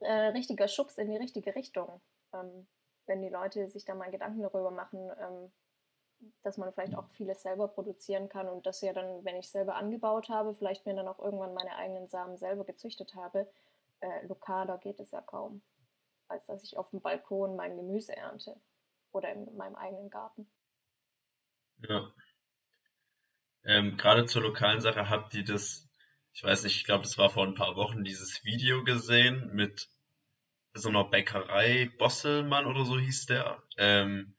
äh, 0.00 0.28
richtiger 0.28 0.68
Schubs 0.68 0.96
in 0.96 1.10
die 1.10 1.16
richtige 1.16 1.54
Richtung, 1.54 2.00
ähm, 2.32 2.66
wenn 3.06 3.20
die 3.20 3.28
Leute 3.28 3.68
sich 3.68 3.84
da 3.84 3.94
mal 3.94 4.10
Gedanken 4.10 4.42
darüber 4.42 4.70
machen, 4.70 5.10
ähm, 5.20 5.52
dass 6.42 6.56
man 6.56 6.72
vielleicht 6.72 6.94
auch 6.94 7.08
vieles 7.10 7.42
selber 7.42 7.68
produzieren 7.68 8.28
kann 8.28 8.48
und 8.48 8.66
das 8.66 8.80
ja 8.80 8.92
dann, 8.92 9.24
wenn 9.24 9.36
ich 9.36 9.48
selber 9.48 9.76
angebaut 9.76 10.28
habe, 10.28 10.54
vielleicht 10.54 10.86
mir 10.86 10.94
dann 10.94 11.08
auch 11.08 11.18
irgendwann 11.18 11.54
meine 11.54 11.76
eigenen 11.76 12.08
Samen 12.08 12.38
selber 12.38 12.64
gezüchtet 12.64 13.14
habe, 13.14 13.48
äh, 14.00 14.26
lokaler 14.26 14.78
geht 14.78 15.00
es 15.00 15.10
ja 15.10 15.20
kaum, 15.20 15.62
als 16.28 16.46
dass 16.46 16.62
ich 16.62 16.76
auf 16.76 16.90
dem 16.90 17.00
Balkon 17.00 17.56
mein 17.56 17.76
Gemüse 17.76 18.16
ernte 18.16 18.60
oder 19.12 19.32
in 19.32 19.56
meinem 19.56 19.76
eigenen 19.76 20.10
Garten. 20.10 20.50
Ja. 21.88 22.12
Ähm, 23.64 23.96
Gerade 23.96 24.26
zur 24.26 24.42
lokalen 24.42 24.80
Sache 24.80 25.10
habt 25.10 25.34
ihr 25.34 25.44
das, 25.44 25.88
ich 26.32 26.42
weiß 26.42 26.64
nicht, 26.64 26.76
ich 26.76 26.84
glaube, 26.84 27.02
das 27.02 27.18
war 27.18 27.30
vor 27.30 27.44
ein 27.44 27.54
paar 27.54 27.76
Wochen, 27.76 28.04
dieses 28.04 28.44
Video 28.44 28.84
gesehen 28.84 29.50
mit 29.52 29.88
so 30.74 30.88
einer 30.88 31.04
Bäckerei, 31.04 31.90
Bosselmann 31.98 32.66
oder 32.66 32.84
so 32.84 32.98
hieß 32.98 33.26
der, 33.26 33.62
ähm, 33.78 34.35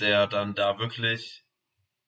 der 0.00 0.26
dann 0.26 0.54
da 0.54 0.78
wirklich 0.78 1.44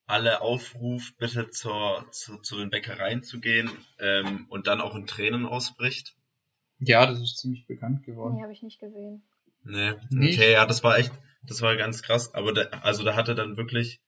alle 0.05 0.41
aufruft, 0.41 1.17
bitte 1.17 1.49
zur, 1.49 2.05
zu, 2.11 2.37
zu 2.37 2.57
den 2.57 2.69
Bäckereien 2.69 3.23
zu 3.23 3.39
gehen 3.39 3.69
ähm, 3.99 4.45
und 4.49 4.67
dann 4.67 4.81
auch 4.81 4.95
in 4.95 5.07
Tränen 5.07 5.45
ausbricht. 5.45 6.15
Ja, 6.79 7.05
das 7.05 7.21
ist 7.21 7.37
ziemlich 7.37 7.65
bekannt 7.67 8.03
geworden. 8.03 8.35
Nee, 8.35 8.41
habe 8.41 8.53
ich 8.53 8.63
nicht 8.63 8.79
gesehen. 8.79 9.23
Nee, 9.63 9.93
nicht? 10.09 10.37
okay, 10.37 10.53
ja, 10.53 10.65
das 10.65 10.83
war 10.83 10.97
echt, 10.97 11.11
das 11.43 11.61
war 11.61 11.77
ganz 11.77 12.01
krass. 12.01 12.33
Aber 12.33 12.53
der, 12.53 12.83
also 12.83 13.03
da 13.03 13.15
hatte 13.15 13.35
dann 13.35 13.55
wirklich 13.55 14.01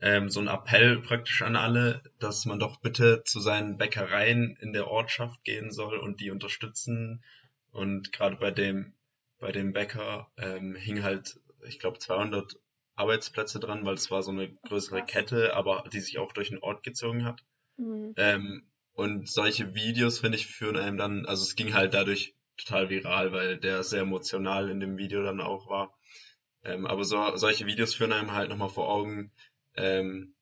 ähm, 0.00 0.30
so 0.30 0.40
ein 0.40 0.48
Appell 0.48 1.00
praktisch 1.00 1.42
an 1.42 1.56
alle, 1.56 2.02
dass 2.18 2.44
man 2.44 2.58
doch 2.58 2.80
bitte 2.80 3.22
zu 3.24 3.40
seinen 3.40 3.76
Bäckereien 3.76 4.56
in 4.60 4.72
der 4.72 4.88
Ortschaft 4.88 5.44
gehen 5.44 5.70
soll 5.70 5.98
und 5.98 6.20
die 6.20 6.30
unterstützen. 6.30 7.22
Und 7.70 8.12
gerade 8.12 8.36
bei 8.36 8.50
dem, 8.50 8.94
bei 9.38 9.52
dem 9.52 9.72
Bäcker 9.72 10.30
ähm, 10.36 10.76
hing 10.76 11.02
halt, 11.02 11.40
ich 11.66 11.78
glaube, 11.78 11.98
200 11.98 12.56
Arbeitsplätze 13.02 13.60
dran, 13.60 13.84
weil 13.84 13.94
es 13.94 14.10
war 14.10 14.22
so 14.22 14.30
eine 14.30 14.52
größere 14.68 15.04
Kette, 15.04 15.54
aber 15.54 15.84
die 15.92 16.00
sich 16.00 16.18
auch 16.18 16.32
durch 16.32 16.48
den 16.48 16.60
Ort 16.60 16.82
gezogen 16.82 17.24
hat. 17.24 17.42
Mhm. 17.76 18.14
Ähm, 18.16 18.70
und 18.92 19.28
solche 19.28 19.74
Videos, 19.74 20.20
finde 20.20 20.38
ich, 20.38 20.46
führen 20.46 20.76
einem 20.76 20.96
dann, 20.96 21.26
also 21.26 21.42
es 21.42 21.56
ging 21.56 21.74
halt 21.74 21.94
dadurch 21.94 22.34
total 22.56 22.90
viral, 22.90 23.32
weil 23.32 23.58
der 23.58 23.82
sehr 23.82 24.02
emotional 24.02 24.70
in 24.70 24.80
dem 24.80 24.98
Video 24.98 25.22
dann 25.22 25.40
auch 25.40 25.68
war. 25.68 25.98
Ähm, 26.64 26.86
aber 26.86 27.04
so, 27.04 27.36
solche 27.36 27.66
Videos 27.66 27.94
führen 27.94 28.12
einem 28.12 28.32
halt 28.32 28.50
nochmal 28.50 28.68
vor 28.68 28.88
Augen, 28.88 29.32
ähm, 29.74 30.34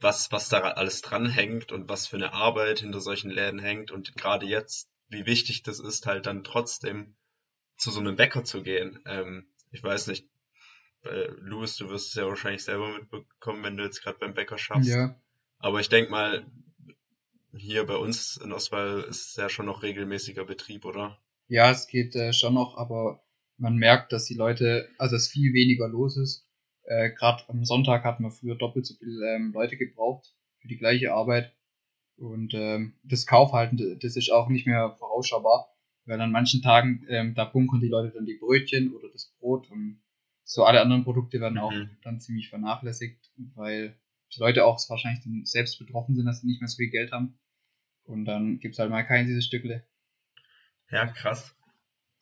was, 0.00 0.32
was 0.32 0.48
da 0.48 0.60
alles 0.60 1.02
dranhängt 1.02 1.70
und 1.70 1.88
was 1.88 2.06
für 2.06 2.16
eine 2.16 2.32
Arbeit 2.32 2.80
hinter 2.80 3.00
solchen 3.00 3.30
Läden 3.30 3.60
hängt 3.60 3.90
und 3.90 4.16
gerade 4.16 4.46
jetzt, 4.46 4.90
wie 5.08 5.26
wichtig 5.26 5.62
das 5.62 5.78
ist, 5.78 6.06
halt 6.06 6.26
dann 6.26 6.44
trotzdem 6.44 7.14
zu 7.76 7.90
so 7.90 8.00
einem 8.00 8.16
Bäcker 8.16 8.44
zu 8.44 8.62
gehen. 8.62 9.00
Ähm, 9.06 9.46
ich 9.70 9.82
weiß 9.82 10.08
nicht, 10.08 10.26
äh, 11.04 11.28
Louis, 11.40 11.76
du 11.76 11.88
wirst 11.90 12.08
es 12.08 12.14
ja 12.14 12.26
wahrscheinlich 12.26 12.64
selber 12.64 12.92
mitbekommen, 12.98 13.62
wenn 13.62 13.76
du 13.76 13.84
jetzt 13.84 14.02
gerade 14.02 14.18
beim 14.18 14.34
Bäcker 14.34 14.58
schaffst. 14.58 14.88
Ja. 14.88 15.14
Aber 15.58 15.80
ich 15.80 15.88
denke 15.88 16.10
mal, 16.10 16.46
hier 17.56 17.86
bei 17.86 17.96
uns 17.96 18.36
in 18.36 18.52
Ostwall 18.52 19.04
ist 19.08 19.36
ja 19.36 19.48
schon 19.48 19.66
noch 19.66 19.82
regelmäßiger 19.82 20.44
Betrieb, 20.44 20.84
oder? 20.84 21.18
Ja, 21.48 21.70
es 21.70 21.86
geht 21.86 22.14
äh, 22.16 22.32
schon 22.32 22.54
noch, 22.54 22.76
aber 22.76 23.22
man 23.56 23.76
merkt, 23.76 24.12
dass 24.12 24.24
die 24.24 24.34
Leute, 24.34 24.88
also 24.98 25.16
dass 25.16 25.28
viel 25.28 25.52
weniger 25.52 25.88
los 25.88 26.16
ist. 26.16 26.48
Äh, 26.84 27.10
Gerade 27.10 27.44
am 27.48 27.64
Sonntag 27.64 28.04
hatten 28.04 28.24
wir 28.24 28.30
früher 28.30 28.56
doppelt 28.56 28.86
so 28.86 28.94
viele 28.94 29.34
ähm, 29.34 29.52
Leute 29.52 29.76
gebraucht 29.76 30.34
für 30.58 30.68
die 30.68 30.76
gleiche 30.76 31.12
Arbeit. 31.12 31.54
Und 32.16 32.54
ähm, 32.54 32.94
das 33.02 33.26
Kaufhalten, 33.26 33.98
das 34.00 34.16
ist 34.16 34.30
auch 34.30 34.48
nicht 34.48 34.66
mehr 34.66 34.94
vorausschaubar, 34.98 35.68
weil 36.04 36.20
an 36.20 36.30
manchen 36.30 36.62
Tagen, 36.62 37.04
ähm, 37.08 37.34
da 37.34 37.44
bunkern 37.44 37.80
die 37.80 37.88
Leute 37.88 38.12
dann 38.14 38.26
die 38.26 38.38
Brötchen 38.38 38.94
oder 38.94 39.08
das 39.08 39.34
Brot 39.38 39.70
und 39.70 40.00
so 40.44 40.64
alle 40.64 40.80
anderen 40.80 41.04
Produkte 41.04 41.40
werden 41.40 41.58
auch 41.58 41.72
mhm. 41.72 41.90
dann 42.02 42.20
ziemlich 42.20 42.50
vernachlässigt, 42.50 43.32
weil 43.54 43.98
die 44.34 44.40
Leute 44.40 44.64
auch 44.64 44.78
wahrscheinlich 44.88 45.24
dann 45.24 45.44
selbst 45.44 45.78
betroffen 45.78 46.14
sind, 46.14 46.26
dass 46.26 46.40
sie 46.40 46.46
nicht 46.46 46.60
mehr 46.60 46.68
so 46.68 46.76
viel 46.76 46.90
Geld 46.90 47.12
haben. 47.12 47.38
Und 48.04 48.26
dann 48.26 48.58
gibt 48.58 48.74
es 48.74 48.78
halt 48.78 48.90
mal 48.90 49.02
kein 49.04 49.26
dieses 49.26 49.46
Stückle. 49.46 49.86
Ja, 50.90 51.06
krass. 51.06 51.56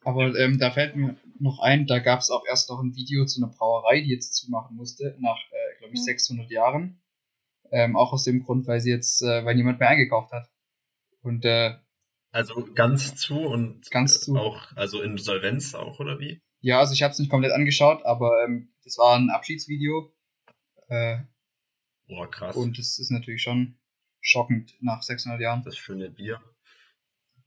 Aber 0.05 0.35
ähm, 0.37 0.59
da 0.59 0.71
fällt 0.71 0.97
mir 0.97 1.17
noch 1.39 1.61
ein, 1.61 1.87
da 1.87 1.99
gab 1.99 2.21
es 2.21 2.31
auch 2.31 2.45
erst 2.49 2.71
noch 2.71 2.81
ein 2.81 2.95
Video 2.95 3.25
zu 3.25 3.43
einer 3.43 3.53
Brauerei, 3.53 4.01
die 4.01 4.11
jetzt 4.11 4.35
zumachen 4.35 4.77
musste, 4.77 5.17
nach, 5.21 5.39
äh, 5.51 5.79
glaube 5.79 5.95
ich, 5.95 6.01
mhm. 6.01 6.05
600 6.05 6.51
Jahren. 6.51 7.01
Ähm, 7.71 7.97
auch 7.97 8.13
aus 8.13 8.25
dem 8.25 8.45
Grund, 8.45 8.67
weil 8.67 8.81
sie 8.81 8.91
jetzt, 8.91 9.23
äh, 9.23 9.45
weil 9.45 9.55
niemand 9.55 9.81
mehr 9.81 9.89
eingekauft 9.89 10.33
hat. 10.33 10.51
Und 11.23 11.45
äh, 11.45 11.75
also 12.31 12.67
ganz 12.75 13.17
zu 13.17 13.39
und 13.41 13.91
ganz 13.91 14.21
zu. 14.21 14.37
auch, 14.37 14.75
also 14.77 15.03
Insolvenz 15.03 15.75
auch, 15.75 16.01
oder 16.01 16.19
wie? 16.19 16.41
Ja, 16.63 16.79
also 16.79 16.95
ich 16.95 17.03
habe 17.03 17.13
es 17.13 17.19
nicht 17.19 17.31
komplett 17.31 17.53
angeschaut, 17.53 18.05
aber 18.05 18.45
ähm, 18.45 18.73
das 18.85 18.97
war 18.97 19.17
ein 19.17 19.31
Abschiedsvideo. 19.31 20.15
Äh, 20.89 21.19
Boah, 22.07 22.31
krass. 22.31 22.57
Und 22.57 22.79
das 22.79 22.99
ist 22.99 23.11
natürlich 23.11 23.43
schon 23.43 23.77
schockend 24.21 24.77
nach 24.81 25.03
600 25.03 25.41
Jahren. 25.41 25.65
Das 25.65 25.77
schöne 25.77 26.09
Bier. 26.09 26.41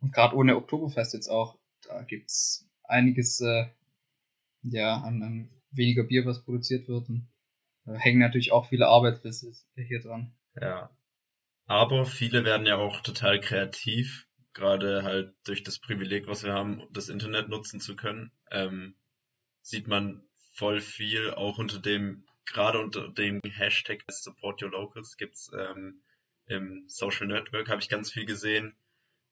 Und 0.01 0.13
gerade 0.13 0.35
ohne 0.35 0.57
Oktoberfest 0.57 1.13
jetzt 1.13 1.29
auch, 1.29 1.57
da 1.87 2.01
gibt's 2.03 2.69
einiges 2.83 3.39
äh, 3.39 3.67
ja, 4.63 4.97
an, 4.97 5.23
an 5.23 5.49
weniger 5.71 6.03
Bier, 6.03 6.25
was 6.25 6.43
produziert 6.43 6.89
wird. 6.89 7.07
Und 7.07 7.29
da 7.85 7.93
hängen 7.93 8.19
natürlich 8.19 8.51
auch 8.51 8.67
viele 8.67 8.87
Arbeitsplätze 8.87 9.53
hier 9.75 10.01
dran. 10.01 10.35
Ja. 10.59 10.89
Aber 11.67 12.05
viele 12.05 12.43
werden 12.43 12.67
ja 12.67 12.75
auch 12.75 12.99
total 13.01 13.39
kreativ, 13.39 14.27
gerade 14.53 15.03
halt 15.03 15.33
durch 15.45 15.63
das 15.63 15.79
Privileg, 15.79 16.27
was 16.27 16.43
wir 16.43 16.53
haben, 16.53 16.83
das 16.91 17.09
Internet 17.09 17.47
nutzen 17.47 17.79
zu 17.79 17.95
können. 17.95 18.31
Ähm, 18.51 18.95
sieht 19.65 19.87
man 19.87 20.21
voll 20.53 20.79
viel, 20.79 21.31
auch 21.31 21.57
unter 21.57 21.79
dem, 21.79 22.23
gerade 22.45 22.79
unter 22.79 23.09
dem 23.09 23.41
Hashtag 23.43 24.03
Support 24.07 24.61
Your 24.61 24.69
Locals 24.69 25.17
gibt's 25.17 25.51
ähm, 25.57 26.03
im 26.45 26.85
Social 26.87 27.25
Network, 27.25 27.67
habe 27.67 27.81
ich 27.81 27.89
ganz 27.89 28.11
viel 28.11 28.25
gesehen. 28.25 28.75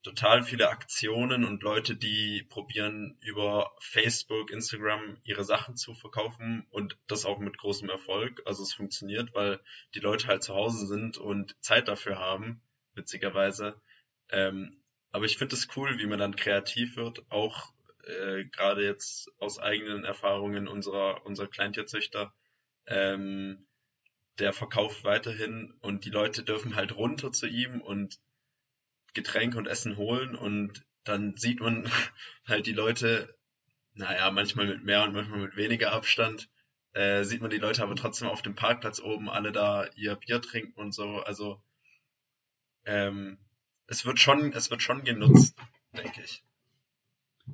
Total 0.01 0.43
viele 0.43 0.69
Aktionen 0.69 1.45
und 1.45 1.61
Leute, 1.61 1.95
die 1.95 2.43
probieren 2.49 3.15
über 3.21 3.71
Facebook, 3.79 4.49
Instagram 4.49 5.17
ihre 5.23 5.45
Sachen 5.45 5.77
zu 5.77 5.93
verkaufen 5.93 6.65
und 6.71 6.97
das 7.07 7.25
auch 7.25 7.37
mit 7.37 7.57
großem 7.57 7.89
Erfolg. 7.89 8.41
Also 8.45 8.63
es 8.63 8.73
funktioniert, 8.73 9.33
weil 9.35 9.61
die 9.93 9.99
Leute 9.99 10.27
halt 10.27 10.43
zu 10.43 10.55
Hause 10.55 10.87
sind 10.87 11.17
und 11.19 11.55
Zeit 11.61 11.87
dafür 11.87 12.17
haben, 12.17 12.59
witzigerweise. 12.95 13.79
Ähm, 14.29 14.81
aber 15.11 15.25
ich 15.25 15.37
finde 15.37 15.55
es 15.55 15.67
cool, 15.77 15.99
wie 15.99 16.07
man 16.07 16.19
dann 16.19 16.35
kreativ 16.35 16.97
wird, 16.97 17.23
auch 17.29 17.71
äh, 18.03 18.45
gerade 18.45 18.83
jetzt 18.83 19.29
aus 19.39 19.59
eigenen 19.59 20.03
Erfahrungen 20.03 20.67
unserer, 20.67 21.25
unserer 21.25 21.47
Kleintierzüchter, 21.47 22.33
ähm, 22.87 23.67
der 24.39 24.53
verkauft 24.53 25.03
weiterhin 25.03 25.73
und 25.81 26.05
die 26.05 26.09
Leute 26.09 26.43
dürfen 26.43 26.75
halt 26.75 26.95
runter 26.95 27.31
zu 27.31 27.47
ihm 27.47 27.81
und 27.81 28.19
Getränke 29.13 29.57
und 29.57 29.67
Essen 29.67 29.97
holen 29.97 30.35
und 30.35 30.83
dann 31.03 31.35
sieht 31.37 31.59
man 31.59 31.89
halt 32.47 32.65
die 32.65 32.73
Leute, 32.73 33.35
naja, 33.93 34.31
manchmal 34.31 34.67
mit 34.67 34.83
mehr 34.83 35.03
und 35.03 35.13
manchmal 35.13 35.39
mit 35.39 35.55
weniger 35.55 35.91
Abstand, 35.91 36.49
äh, 36.93 37.23
sieht 37.23 37.41
man 37.41 37.51
die 37.51 37.57
Leute 37.57 37.83
aber 37.83 37.95
trotzdem 37.95 38.27
auf 38.27 38.41
dem 38.41 38.55
Parkplatz 38.55 38.99
oben 38.99 39.29
alle 39.29 39.51
da 39.51 39.87
ihr 39.95 40.15
Bier 40.15 40.41
trinken 40.41 40.79
und 40.79 40.93
so. 40.93 41.19
Also 41.21 41.61
ähm, 42.85 43.37
es 43.87 44.05
wird 44.05 44.19
schon, 44.19 44.53
es 44.53 44.71
wird 44.71 44.81
schon 44.81 45.03
genutzt, 45.03 45.55
denke 45.93 46.21
ich. 46.23 46.43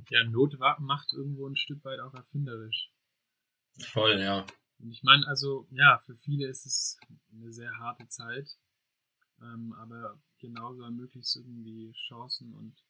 Ja, 0.10 0.24
Not 0.24 0.58
macht 0.80 1.14
irgendwo 1.14 1.48
ein 1.48 1.56
Stück 1.56 1.84
weit 1.84 2.00
auch 2.00 2.14
erfinderisch. 2.14 2.92
Voll, 3.92 4.20
ja. 4.20 4.46
Und 4.80 4.92
ich 4.92 5.04
meine, 5.04 5.28
also, 5.28 5.68
ja, 5.72 6.00
für 6.06 6.16
viele 6.16 6.48
ist 6.48 6.66
es 6.66 6.98
eine 7.32 7.52
sehr 7.52 7.78
harte 7.80 8.08
Zeit, 8.08 8.58
ähm, 9.42 9.74
aber 9.74 10.22
genauso 10.40 10.84
ermöglicht 10.84 11.28
es 11.28 11.36
irgendwie 11.36 11.92
Chancen 12.08 12.54
und 12.54 12.82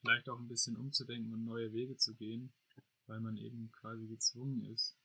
vielleicht 0.00 0.28
auch 0.28 0.38
ein 0.38 0.48
bisschen 0.48 0.76
umzudenken 0.76 1.32
und 1.32 1.44
neue 1.44 1.72
Wege 1.72 1.96
zu 1.96 2.14
gehen, 2.14 2.52
weil 3.06 3.20
man 3.20 3.36
eben 3.36 3.70
quasi 3.72 4.06
gezwungen 4.06 4.64
ist. 4.64 4.96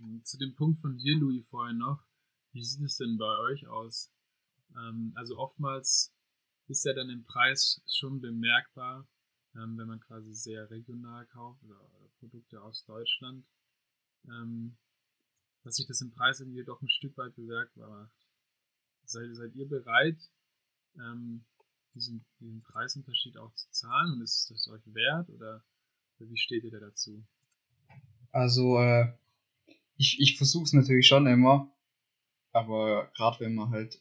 Und 0.00 0.26
zu 0.26 0.38
dem 0.38 0.54
Punkt 0.54 0.80
von 0.80 0.96
dir, 0.96 1.18
Louis, 1.18 1.46
vorhin 1.48 1.78
noch, 1.78 2.02
wie 2.52 2.64
sieht 2.64 2.84
es 2.84 2.96
denn 2.96 3.18
bei 3.18 3.38
euch 3.38 3.66
aus? 3.66 4.10
Ähm, 4.76 5.12
also 5.16 5.36
oftmals 5.38 6.14
ist 6.68 6.84
ja 6.84 6.94
dann 6.94 7.10
im 7.10 7.24
Preis 7.24 7.82
schon 7.86 8.20
bemerkbar, 8.20 9.06
ähm, 9.54 9.76
wenn 9.76 9.88
man 9.88 10.00
quasi 10.00 10.34
sehr 10.34 10.70
regional 10.70 11.26
kauft 11.26 11.62
oder, 11.64 11.80
oder 11.80 12.08
Produkte 12.18 12.62
aus 12.62 12.84
Deutschland, 12.84 13.44
ähm, 14.26 14.76
dass 15.62 15.76
sich 15.76 15.86
das 15.86 16.00
im 16.00 16.10
Preis 16.10 16.40
irgendwie 16.40 16.64
doch 16.64 16.80
ein 16.80 16.88
Stück 16.88 17.16
weit 17.16 17.34
bemerkbar 17.34 17.88
macht. 17.88 18.28
Seid, 19.04 19.34
seid 19.34 19.54
ihr 19.54 19.68
bereit, 19.68 20.18
ähm, 20.96 21.44
diesen, 21.94 22.24
diesen 22.40 22.62
Preisunterschied 22.62 23.36
auch 23.36 23.52
zu 23.54 23.70
zahlen 23.70 24.12
und 24.14 24.22
ist 24.22 24.50
das 24.50 24.68
euch 24.68 24.82
wert 24.94 25.28
oder 25.30 25.62
wie 26.18 26.38
steht 26.38 26.64
ihr 26.64 26.70
da 26.70 26.78
dazu? 26.78 27.24
Also, 28.30 28.78
äh, 28.78 29.12
ich, 29.96 30.20
ich 30.20 30.36
versuche 30.36 30.64
es 30.64 30.72
natürlich 30.72 31.06
schon 31.06 31.26
immer, 31.26 31.70
aber 32.52 33.10
gerade 33.14 33.40
wenn 33.40 33.54
man 33.54 33.70
halt 33.70 34.00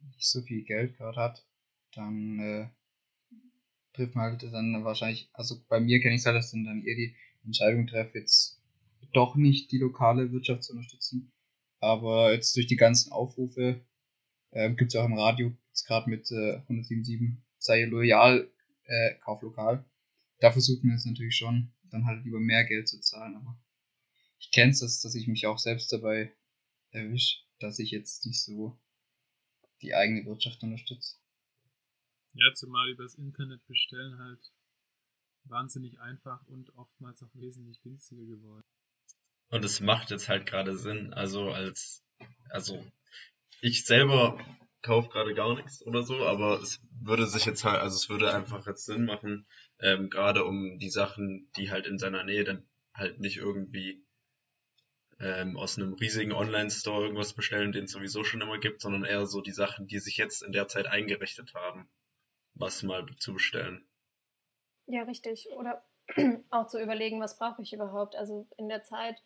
nicht 0.00 0.28
so 0.28 0.42
viel 0.42 0.62
Geld 0.62 0.96
gerade 0.96 1.18
hat, 1.18 1.46
dann 1.94 2.38
äh, 2.38 2.68
trifft 3.94 4.14
man 4.14 4.32
halt 4.32 4.42
dann 4.42 4.84
wahrscheinlich, 4.84 5.30
also 5.32 5.56
bei 5.68 5.80
mir 5.80 6.00
kenne 6.00 6.14
ich 6.14 6.20
es 6.20 6.26
halt, 6.26 6.36
dass 6.36 6.50
dann, 6.50 6.64
dann 6.64 6.84
eher 6.84 6.96
die 6.96 7.14
Entscheidung 7.44 7.86
treffe, 7.86 8.18
jetzt 8.18 8.60
doch 9.12 9.36
nicht 9.36 9.70
die 9.72 9.78
lokale 9.78 10.32
Wirtschaft 10.32 10.64
zu 10.64 10.72
unterstützen. 10.72 11.32
Aber 11.80 12.32
jetzt 12.32 12.56
durch 12.56 12.66
die 12.66 12.76
ganzen 12.76 13.12
Aufrufe 13.12 13.80
äh, 14.50 14.70
gibt 14.74 14.92
es 14.92 14.96
auch 14.96 15.04
im 15.04 15.18
Radio, 15.18 15.52
jetzt 15.68 15.86
gerade 15.86 16.10
mit 16.10 16.30
äh, 16.30 16.56
177, 16.68 17.36
sei 17.58 17.84
loyal, 17.84 18.50
äh, 18.84 19.14
kauf 19.20 19.42
lokal. 19.42 19.84
Da 20.40 20.50
versucht 20.50 20.84
man 20.84 20.96
es 20.96 21.04
natürlich 21.04 21.36
schon, 21.36 21.72
dann 21.90 22.06
halt 22.06 22.24
lieber 22.24 22.40
mehr 22.40 22.64
Geld 22.64 22.88
zu 22.88 23.00
zahlen. 23.00 23.36
Aber 23.36 23.58
ich 24.38 24.50
kenne 24.50 24.72
es, 24.72 24.80
dass, 24.80 25.00
dass 25.00 25.14
ich 25.14 25.28
mich 25.28 25.46
auch 25.46 25.58
selbst 25.58 25.92
dabei 25.92 26.32
erwische, 26.90 27.40
dass 27.60 27.78
ich 27.78 27.90
jetzt 27.90 28.26
nicht 28.26 28.42
so 28.42 28.78
die 29.82 29.94
eigene 29.94 30.24
Wirtschaft 30.24 30.62
unterstütze. 30.62 31.16
Ja, 32.34 32.52
zumal 32.54 32.90
übers 32.90 33.14
Internet 33.14 33.64
bestellen 33.66 34.18
halt 34.18 34.52
wahnsinnig 35.44 36.00
einfach 36.00 36.44
und 36.46 36.74
oftmals 36.76 37.22
auch 37.22 37.34
wesentlich 37.34 37.80
günstiger 37.82 38.24
geworden. 38.24 38.64
Und 39.50 39.64
es 39.64 39.80
macht 39.80 40.10
jetzt 40.10 40.28
halt 40.28 40.46
gerade 40.46 40.76
Sinn. 40.76 41.12
Also 41.12 41.50
als, 41.50 42.04
also 42.50 42.84
ich 43.60 43.84
selber 43.84 44.38
kaufe 44.82 45.08
gerade 45.10 45.34
gar 45.34 45.54
nichts 45.54 45.84
oder 45.86 46.02
so, 46.02 46.26
aber 46.26 46.60
es 46.60 46.80
würde 47.00 47.26
sich 47.26 47.44
jetzt 47.44 47.64
halt, 47.64 47.80
also 47.80 47.94
es 47.94 48.08
würde 48.08 48.34
einfach 48.34 48.66
jetzt 48.66 48.84
Sinn 48.84 49.04
machen, 49.04 49.46
ähm, 49.78 50.10
gerade 50.10 50.44
um 50.44 50.78
die 50.78 50.90
Sachen, 50.90 51.50
die 51.56 51.70
halt 51.70 51.86
in 51.86 51.98
seiner 51.98 52.24
Nähe 52.24 52.44
dann 52.44 52.66
halt 52.92 53.20
nicht 53.20 53.36
irgendwie 53.36 54.04
ähm, 55.20 55.56
aus 55.56 55.78
einem 55.78 55.94
riesigen 55.94 56.32
Online-Store 56.32 57.04
irgendwas 57.04 57.32
bestellen, 57.32 57.72
den 57.72 57.84
es 57.84 57.92
sowieso 57.92 58.24
schon 58.24 58.40
immer 58.40 58.58
gibt, 58.58 58.80
sondern 58.80 59.04
eher 59.04 59.26
so 59.26 59.40
die 59.40 59.52
Sachen, 59.52 59.86
die 59.86 59.98
sich 59.98 60.16
jetzt 60.16 60.42
in 60.42 60.52
der 60.52 60.68
Zeit 60.68 60.86
eingerichtet 60.86 61.54
haben, 61.54 61.88
was 62.54 62.82
mal 62.82 63.06
zu 63.18 63.34
bestellen. 63.34 63.86
Ja, 64.86 65.02
richtig. 65.02 65.48
Oder 65.56 65.84
auch 66.50 66.66
zu 66.66 66.80
überlegen, 66.80 67.20
was 67.20 67.38
brauche 67.38 67.62
ich 67.62 67.72
überhaupt. 67.72 68.16
Also 68.16 68.46
in 68.56 68.68
der 68.68 68.82
Zeit, 68.82 69.22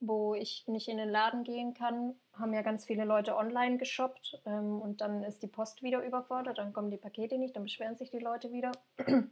wo 0.00 0.34
ich 0.34 0.64
nicht 0.66 0.88
in 0.88 0.96
den 0.96 1.08
Laden 1.08 1.44
gehen 1.44 1.74
kann, 1.74 2.14
haben 2.32 2.54
ja 2.54 2.62
ganz 2.62 2.86
viele 2.86 3.04
Leute 3.04 3.36
online 3.36 3.78
geshoppt 3.78 4.40
ähm, 4.46 4.80
und 4.80 5.00
dann 5.00 5.22
ist 5.24 5.42
die 5.42 5.46
Post 5.46 5.82
wieder 5.82 6.04
überfordert, 6.04 6.58
dann 6.58 6.72
kommen 6.72 6.90
die 6.90 6.96
Pakete 6.96 7.38
nicht, 7.38 7.54
dann 7.54 7.64
beschweren 7.64 7.96
sich 7.96 8.10
die 8.10 8.18
Leute 8.18 8.52
wieder. 8.52 8.72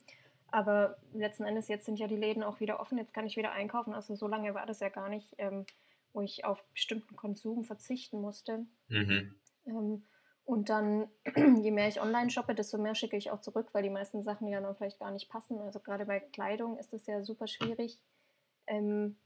Aber 0.50 0.96
letzten 1.12 1.44
Endes, 1.44 1.68
jetzt 1.68 1.84
sind 1.84 1.98
ja 1.98 2.06
die 2.06 2.16
Läden 2.16 2.42
auch 2.42 2.60
wieder 2.60 2.80
offen, 2.80 2.98
jetzt 2.98 3.12
kann 3.12 3.26
ich 3.26 3.36
wieder 3.36 3.52
einkaufen. 3.52 3.92
Also 3.92 4.14
so 4.14 4.26
lange 4.26 4.54
war 4.54 4.64
das 4.64 4.80
ja 4.80 4.88
gar 4.88 5.10
nicht, 5.10 5.34
ähm, 5.38 5.66
wo 6.12 6.22
ich 6.22 6.44
auf 6.44 6.64
bestimmten 6.72 7.16
Konsum 7.16 7.64
verzichten 7.64 8.20
musste. 8.20 8.66
Mhm. 8.88 9.34
Ähm, 9.66 10.04
und 10.48 10.70
dann, 10.70 11.10
je 11.62 11.70
mehr 11.70 11.88
ich 11.88 12.00
online 12.00 12.30
shoppe, 12.30 12.54
desto 12.54 12.78
mehr 12.78 12.94
schicke 12.94 13.18
ich 13.18 13.30
auch 13.30 13.42
zurück, 13.42 13.68
weil 13.72 13.82
die 13.82 13.90
meisten 13.90 14.22
Sachen 14.22 14.48
ja 14.48 14.62
dann 14.62 14.74
vielleicht 14.74 14.98
gar 14.98 15.10
nicht 15.10 15.28
passen. 15.28 15.60
Also 15.60 15.78
gerade 15.78 16.06
bei 16.06 16.20
Kleidung 16.20 16.78
ist 16.78 16.94
es 16.94 17.04
ja 17.06 17.22
super 17.22 17.46
schwierig 17.46 17.98
ähm, 18.66 19.18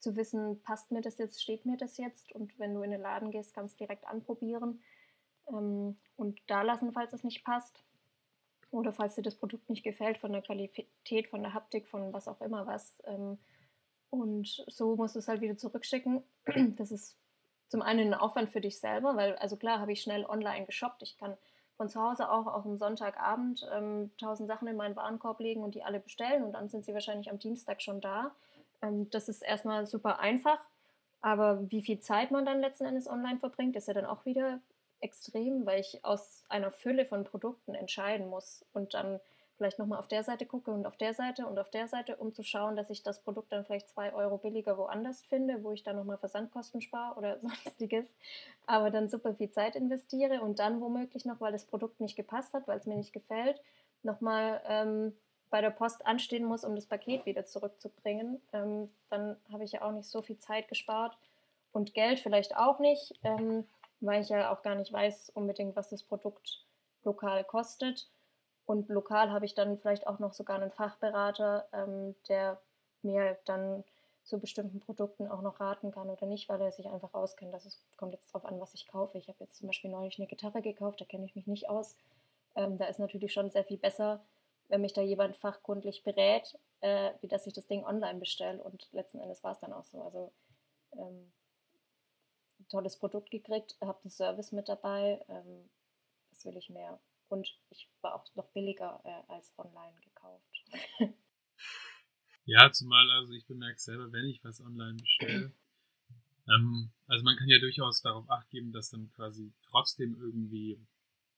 zu 0.00 0.16
wissen, 0.16 0.60
passt 0.64 0.90
mir 0.90 1.00
das 1.00 1.16
jetzt, 1.18 1.40
steht 1.40 1.64
mir 1.64 1.76
das 1.76 1.96
jetzt. 1.96 2.32
Und 2.32 2.58
wenn 2.58 2.74
du 2.74 2.82
in 2.82 2.90
den 2.90 3.00
Laden 3.00 3.30
gehst, 3.30 3.54
kannst 3.54 3.78
du 3.78 3.84
direkt 3.84 4.04
anprobieren 4.08 4.82
ähm, 5.48 5.96
und 6.16 6.40
da 6.48 6.62
lassen, 6.62 6.92
falls 6.92 7.12
es 7.12 7.22
nicht 7.22 7.44
passt. 7.44 7.84
Oder 8.72 8.92
falls 8.92 9.14
dir 9.14 9.22
das 9.22 9.36
Produkt 9.36 9.70
nicht 9.70 9.84
gefällt, 9.84 10.18
von 10.18 10.32
der 10.32 10.42
Qualität, 10.42 11.28
von 11.28 11.42
der 11.42 11.54
Haptik, 11.54 11.86
von 11.86 12.12
was 12.12 12.26
auch 12.26 12.40
immer 12.40 12.66
was. 12.66 12.98
Ähm, 13.04 13.38
und 14.10 14.64
so 14.66 14.96
musst 14.96 15.14
du 15.14 15.20
es 15.20 15.28
halt 15.28 15.40
wieder 15.40 15.56
zurückschicken. 15.56 16.24
Das 16.76 16.90
ist 16.90 17.16
zum 17.68 17.82
einen 17.82 18.12
ein 18.12 18.20
Aufwand 18.20 18.50
für 18.50 18.60
dich 18.60 18.80
selber, 18.80 19.16
weil, 19.16 19.36
also 19.36 19.56
klar, 19.56 19.80
habe 19.80 19.92
ich 19.92 20.02
schnell 20.02 20.24
online 20.24 20.66
geshoppt. 20.66 21.02
Ich 21.02 21.16
kann 21.18 21.36
von 21.76 21.88
zu 21.88 22.02
Hause 22.02 22.30
auch 22.30 22.46
auf 22.46 22.64
dem 22.64 22.76
Sonntagabend 22.76 23.66
ähm, 23.72 24.10
tausend 24.18 24.48
Sachen 24.48 24.66
in 24.66 24.76
meinen 24.76 24.96
Warenkorb 24.96 25.38
legen 25.38 25.62
und 25.62 25.74
die 25.74 25.84
alle 25.84 26.00
bestellen 26.00 26.42
und 26.42 26.52
dann 26.52 26.68
sind 26.68 26.84
sie 26.84 26.92
wahrscheinlich 26.92 27.30
am 27.30 27.38
Dienstag 27.38 27.80
schon 27.80 28.00
da. 28.00 28.32
Ähm, 28.82 29.08
das 29.10 29.28
ist 29.28 29.42
erstmal 29.42 29.86
super 29.86 30.18
einfach, 30.18 30.58
aber 31.20 31.70
wie 31.70 31.82
viel 31.82 32.00
Zeit 32.00 32.30
man 32.30 32.44
dann 32.44 32.60
letzten 32.60 32.84
Endes 32.84 33.08
online 33.08 33.38
verbringt, 33.38 33.76
ist 33.76 33.86
ja 33.86 33.94
dann 33.94 34.06
auch 34.06 34.24
wieder 34.24 34.60
extrem, 35.00 35.66
weil 35.66 35.80
ich 35.80 36.04
aus 36.04 36.44
einer 36.48 36.72
Fülle 36.72 37.06
von 37.06 37.22
Produkten 37.22 37.74
entscheiden 37.74 38.28
muss 38.28 38.64
und 38.72 38.94
dann 38.94 39.20
vielleicht 39.58 39.78
nochmal 39.78 39.98
auf 39.98 40.08
der 40.08 40.24
Seite 40.24 40.46
gucke 40.46 40.70
und 40.70 40.86
auf 40.86 40.96
der 40.96 41.12
Seite 41.12 41.46
und 41.46 41.58
auf 41.58 41.68
der 41.68 41.88
Seite, 41.88 42.16
um 42.16 42.32
zu 42.32 42.42
schauen, 42.42 42.76
dass 42.76 42.88
ich 42.88 43.02
das 43.02 43.20
Produkt 43.20 43.52
dann 43.52 43.64
vielleicht 43.64 43.88
zwei 43.88 44.14
Euro 44.14 44.38
billiger 44.38 44.78
woanders 44.78 45.22
finde, 45.22 45.62
wo 45.62 45.72
ich 45.72 45.82
dann 45.82 45.96
nochmal 45.96 46.16
Versandkosten 46.16 46.80
spare 46.80 47.18
oder 47.18 47.38
sonstiges, 47.42 48.06
aber 48.66 48.90
dann 48.90 49.08
super 49.08 49.34
viel 49.34 49.50
Zeit 49.50 49.76
investiere 49.76 50.40
und 50.40 50.60
dann 50.60 50.80
womöglich 50.80 51.24
noch, 51.24 51.40
weil 51.40 51.52
das 51.52 51.66
Produkt 51.66 52.00
nicht 52.00 52.16
gepasst 52.16 52.54
hat, 52.54 52.66
weil 52.66 52.78
es 52.78 52.86
mir 52.86 52.96
nicht 52.96 53.12
gefällt, 53.12 53.60
nochmal 54.02 54.62
ähm, 54.66 55.12
bei 55.50 55.60
der 55.60 55.70
Post 55.70 56.06
anstehen 56.06 56.44
muss, 56.44 56.64
um 56.64 56.74
das 56.74 56.86
Paket 56.86 57.26
wieder 57.26 57.44
zurückzubringen. 57.44 58.40
Ähm, 58.52 58.90
dann 59.10 59.36
habe 59.52 59.64
ich 59.64 59.72
ja 59.72 59.82
auch 59.82 59.92
nicht 59.92 60.08
so 60.08 60.22
viel 60.22 60.38
Zeit 60.38 60.68
gespart 60.68 61.16
und 61.72 61.94
Geld 61.94 62.20
vielleicht 62.20 62.56
auch 62.56 62.78
nicht, 62.78 63.18
ähm, 63.24 63.66
weil 64.00 64.22
ich 64.22 64.28
ja 64.28 64.52
auch 64.52 64.62
gar 64.62 64.76
nicht 64.76 64.92
weiß 64.92 65.30
unbedingt, 65.34 65.74
was 65.74 65.90
das 65.90 66.02
Produkt 66.02 66.64
lokal 67.04 67.44
kostet. 67.44 68.08
Und 68.68 68.90
lokal 68.90 69.32
habe 69.32 69.46
ich 69.46 69.54
dann 69.54 69.78
vielleicht 69.78 70.06
auch 70.06 70.18
noch 70.18 70.34
sogar 70.34 70.60
einen 70.60 70.70
Fachberater, 70.70 71.66
ähm, 71.72 72.14
der 72.28 72.60
mir 73.00 73.38
dann 73.46 73.82
zu 74.24 74.38
bestimmten 74.38 74.78
Produkten 74.78 75.26
auch 75.26 75.40
noch 75.40 75.58
raten 75.58 75.90
kann 75.90 76.10
oder 76.10 76.26
nicht, 76.26 76.50
weil 76.50 76.60
er 76.60 76.70
sich 76.70 76.86
einfach 76.86 77.14
auskennt. 77.14 77.54
Das 77.54 77.82
kommt 77.96 78.12
jetzt 78.12 78.28
darauf 78.28 78.44
an, 78.44 78.60
was 78.60 78.74
ich 78.74 78.86
kaufe. 78.86 79.16
Ich 79.16 79.28
habe 79.28 79.38
jetzt 79.40 79.56
zum 79.56 79.68
Beispiel 79.68 79.90
neulich 79.90 80.18
eine 80.18 80.28
Gitarre 80.28 80.60
gekauft, 80.60 81.00
da 81.00 81.06
kenne 81.06 81.24
ich 81.24 81.34
mich 81.34 81.46
nicht 81.46 81.70
aus. 81.70 81.96
Ähm, 82.56 82.76
da 82.76 82.84
ist 82.84 82.98
natürlich 82.98 83.32
schon 83.32 83.48
sehr 83.50 83.64
viel 83.64 83.78
besser, 83.78 84.22
wenn 84.68 84.82
mich 84.82 84.92
da 84.92 85.00
jemand 85.00 85.38
fachkundlich 85.38 86.04
berät, 86.04 86.58
äh, 86.82 87.12
wie 87.22 87.28
dass 87.28 87.46
ich 87.46 87.54
das 87.54 87.68
Ding 87.68 87.86
online 87.86 88.18
bestelle. 88.18 88.62
Und 88.62 88.86
letzten 88.92 89.18
Endes 89.18 89.42
war 89.42 89.52
es 89.52 89.60
dann 89.60 89.72
auch 89.72 89.84
so. 89.84 90.02
Also 90.02 90.30
ähm, 90.92 91.32
tolles 92.68 92.98
Produkt 92.98 93.30
gekriegt, 93.30 93.78
habe 93.80 94.02
den 94.02 94.10
Service 94.10 94.52
mit 94.52 94.68
dabei. 94.68 95.24
Ähm, 95.30 95.70
was 96.30 96.44
will 96.44 96.58
ich 96.58 96.68
mehr? 96.68 96.98
Und 97.28 97.48
ich 97.70 97.90
war 98.00 98.14
auch 98.14 98.34
noch 98.34 98.50
billiger 98.52 99.00
äh, 99.04 99.32
als 99.32 99.52
online 99.58 100.00
gekauft. 100.00 100.64
ja, 102.44 102.70
zumal 102.72 103.10
also 103.10 103.32
ich 103.32 103.46
bemerke 103.46 103.78
selber, 103.78 104.10
wenn 104.12 104.26
ich 104.26 104.42
was 104.44 104.60
online 104.60 104.96
bestelle, 104.96 105.52
ähm, 106.48 106.90
also 107.06 107.24
man 107.24 107.36
kann 107.36 107.48
ja 107.48 107.58
durchaus 107.58 108.00
darauf 108.00 108.28
acht 108.30 108.48
geben, 108.50 108.72
dass 108.72 108.90
dann 108.90 109.10
quasi 109.10 109.52
trotzdem 109.62 110.16
irgendwie 110.16 110.80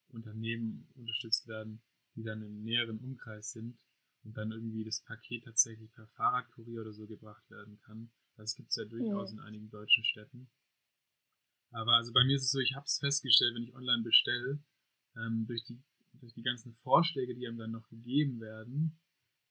Unternehmen 0.08 0.88
unterstützt 0.94 1.46
werden, 1.48 1.82
die 2.14 2.22
dann 2.22 2.42
im 2.42 2.62
näheren 2.62 2.98
Umkreis 2.98 3.52
sind 3.52 3.78
und 4.22 4.36
dann 4.36 4.52
irgendwie 4.52 4.84
das 4.84 5.02
Paket 5.02 5.44
tatsächlich 5.44 5.92
per 5.92 6.06
Fahrradkurier 6.08 6.82
oder 6.82 6.92
so 6.92 7.06
gebracht 7.06 7.48
werden 7.50 7.78
kann. 7.80 8.12
Das 8.36 8.54
gibt 8.54 8.70
es 8.70 8.76
ja 8.76 8.84
durchaus 8.84 9.30
ja. 9.30 9.38
in 9.38 9.40
einigen 9.40 9.70
deutschen 9.70 10.04
Städten. 10.04 10.50
Aber 11.72 11.94
also 11.94 12.12
bei 12.12 12.24
mir 12.24 12.36
ist 12.36 12.44
es 12.44 12.50
so, 12.50 12.58
ich 12.58 12.74
habe 12.74 12.84
es 12.84 12.98
festgestellt, 12.98 13.54
wenn 13.54 13.62
ich 13.62 13.74
online 13.74 14.02
bestelle, 14.02 14.58
ähm, 15.20 15.46
durch, 15.46 15.64
die, 15.64 15.82
durch 16.14 16.32
die 16.34 16.42
ganzen 16.42 16.74
Vorschläge, 16.74 17.34
die 17.34 17.46
einem 17.46 17.58
dann 17.58 17.72
noch 17.72 17.88
gegeben 17.88 18.40
werden, 18.40 18.98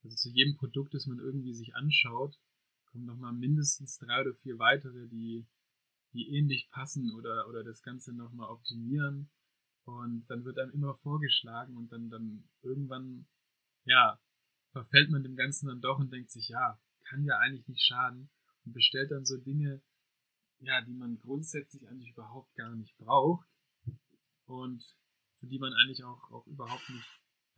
also 0.04 0.16
zu 0.16 0.30
jedem 0.30 0.56
Produkt, 0.56 0.94
das 0.94 1.08
man 1.08 1.20
irgendwie 1.20 1.54
sich 1.54 1.76
anschaut, 1.76 2.40
kommen 2.86 3.06
nochmal 3.06 3.34
mindestens 3.34 3.98
drei 3.98 4.22
oder 4.22 4.34
vier 4.34 4.58
weitere, 4.58 5.08
die, 5.08 5.48
die 6.14 6.30
ähnlich 6.36 6.70
passen 6.72 7.12
oder, 7.16 7.48
oder 7.48 7.64
das 7.64 7.82
Ganze 7.82 8.14
nochmal 8.14 8.50
optimieren. 8.50 9.30
Und 9.84 10.26
dann 10.28 10.46
wird 10.46 10.60
einem 10.60 10.72
immer 10.72 10.96
vorgeschlagen 10.96 11.76
und 11.76 11.92
dann, 11.92 12.10
dann 12.10 12.48
irgendwann, 12.62 13.28
ja, 13.86 14.20
verfällt 14.72 15.10
man 15.10 15.24
dem 15.24 15.36
Ganzen 15.36 15.68
dann 15.68 15.82
doch 15.82 16.00
und 16.00 16.12
denkt 16.12 16.30
sich, 16.30 16.50
ja, 16.50 16.80
kann 17.06 17.24
ja 17.24 17.40
eigentlich 17.40 17.68
nicht 17.68 17.84
schaden 17.84 18.30
und 18.66 18.74
bestellt 18.74 19.12
dann 19.12 19.26
so 19.26 19.38
Dinge, 19.38 19.82
ja, 20.60 20.82
die 20.82 20.94
man 20.94 21.18
grundsätzlich 21.18 21.88
eigentlich 21.88 22.12
überhaupt 22.12 22.54
gar 22.56 22.76
nicht 22.76 22.96
braucht 22.98 23.48
und 24.46 24.84
für 25.40 25.48
die 25.48 25.60
man 25.60 25.74
eigentlich 25.74 26.04
auch, 26.04 26.32
auch 26.32 26.46
überhaupt 26.48 26.90
nicht 26.90 27.08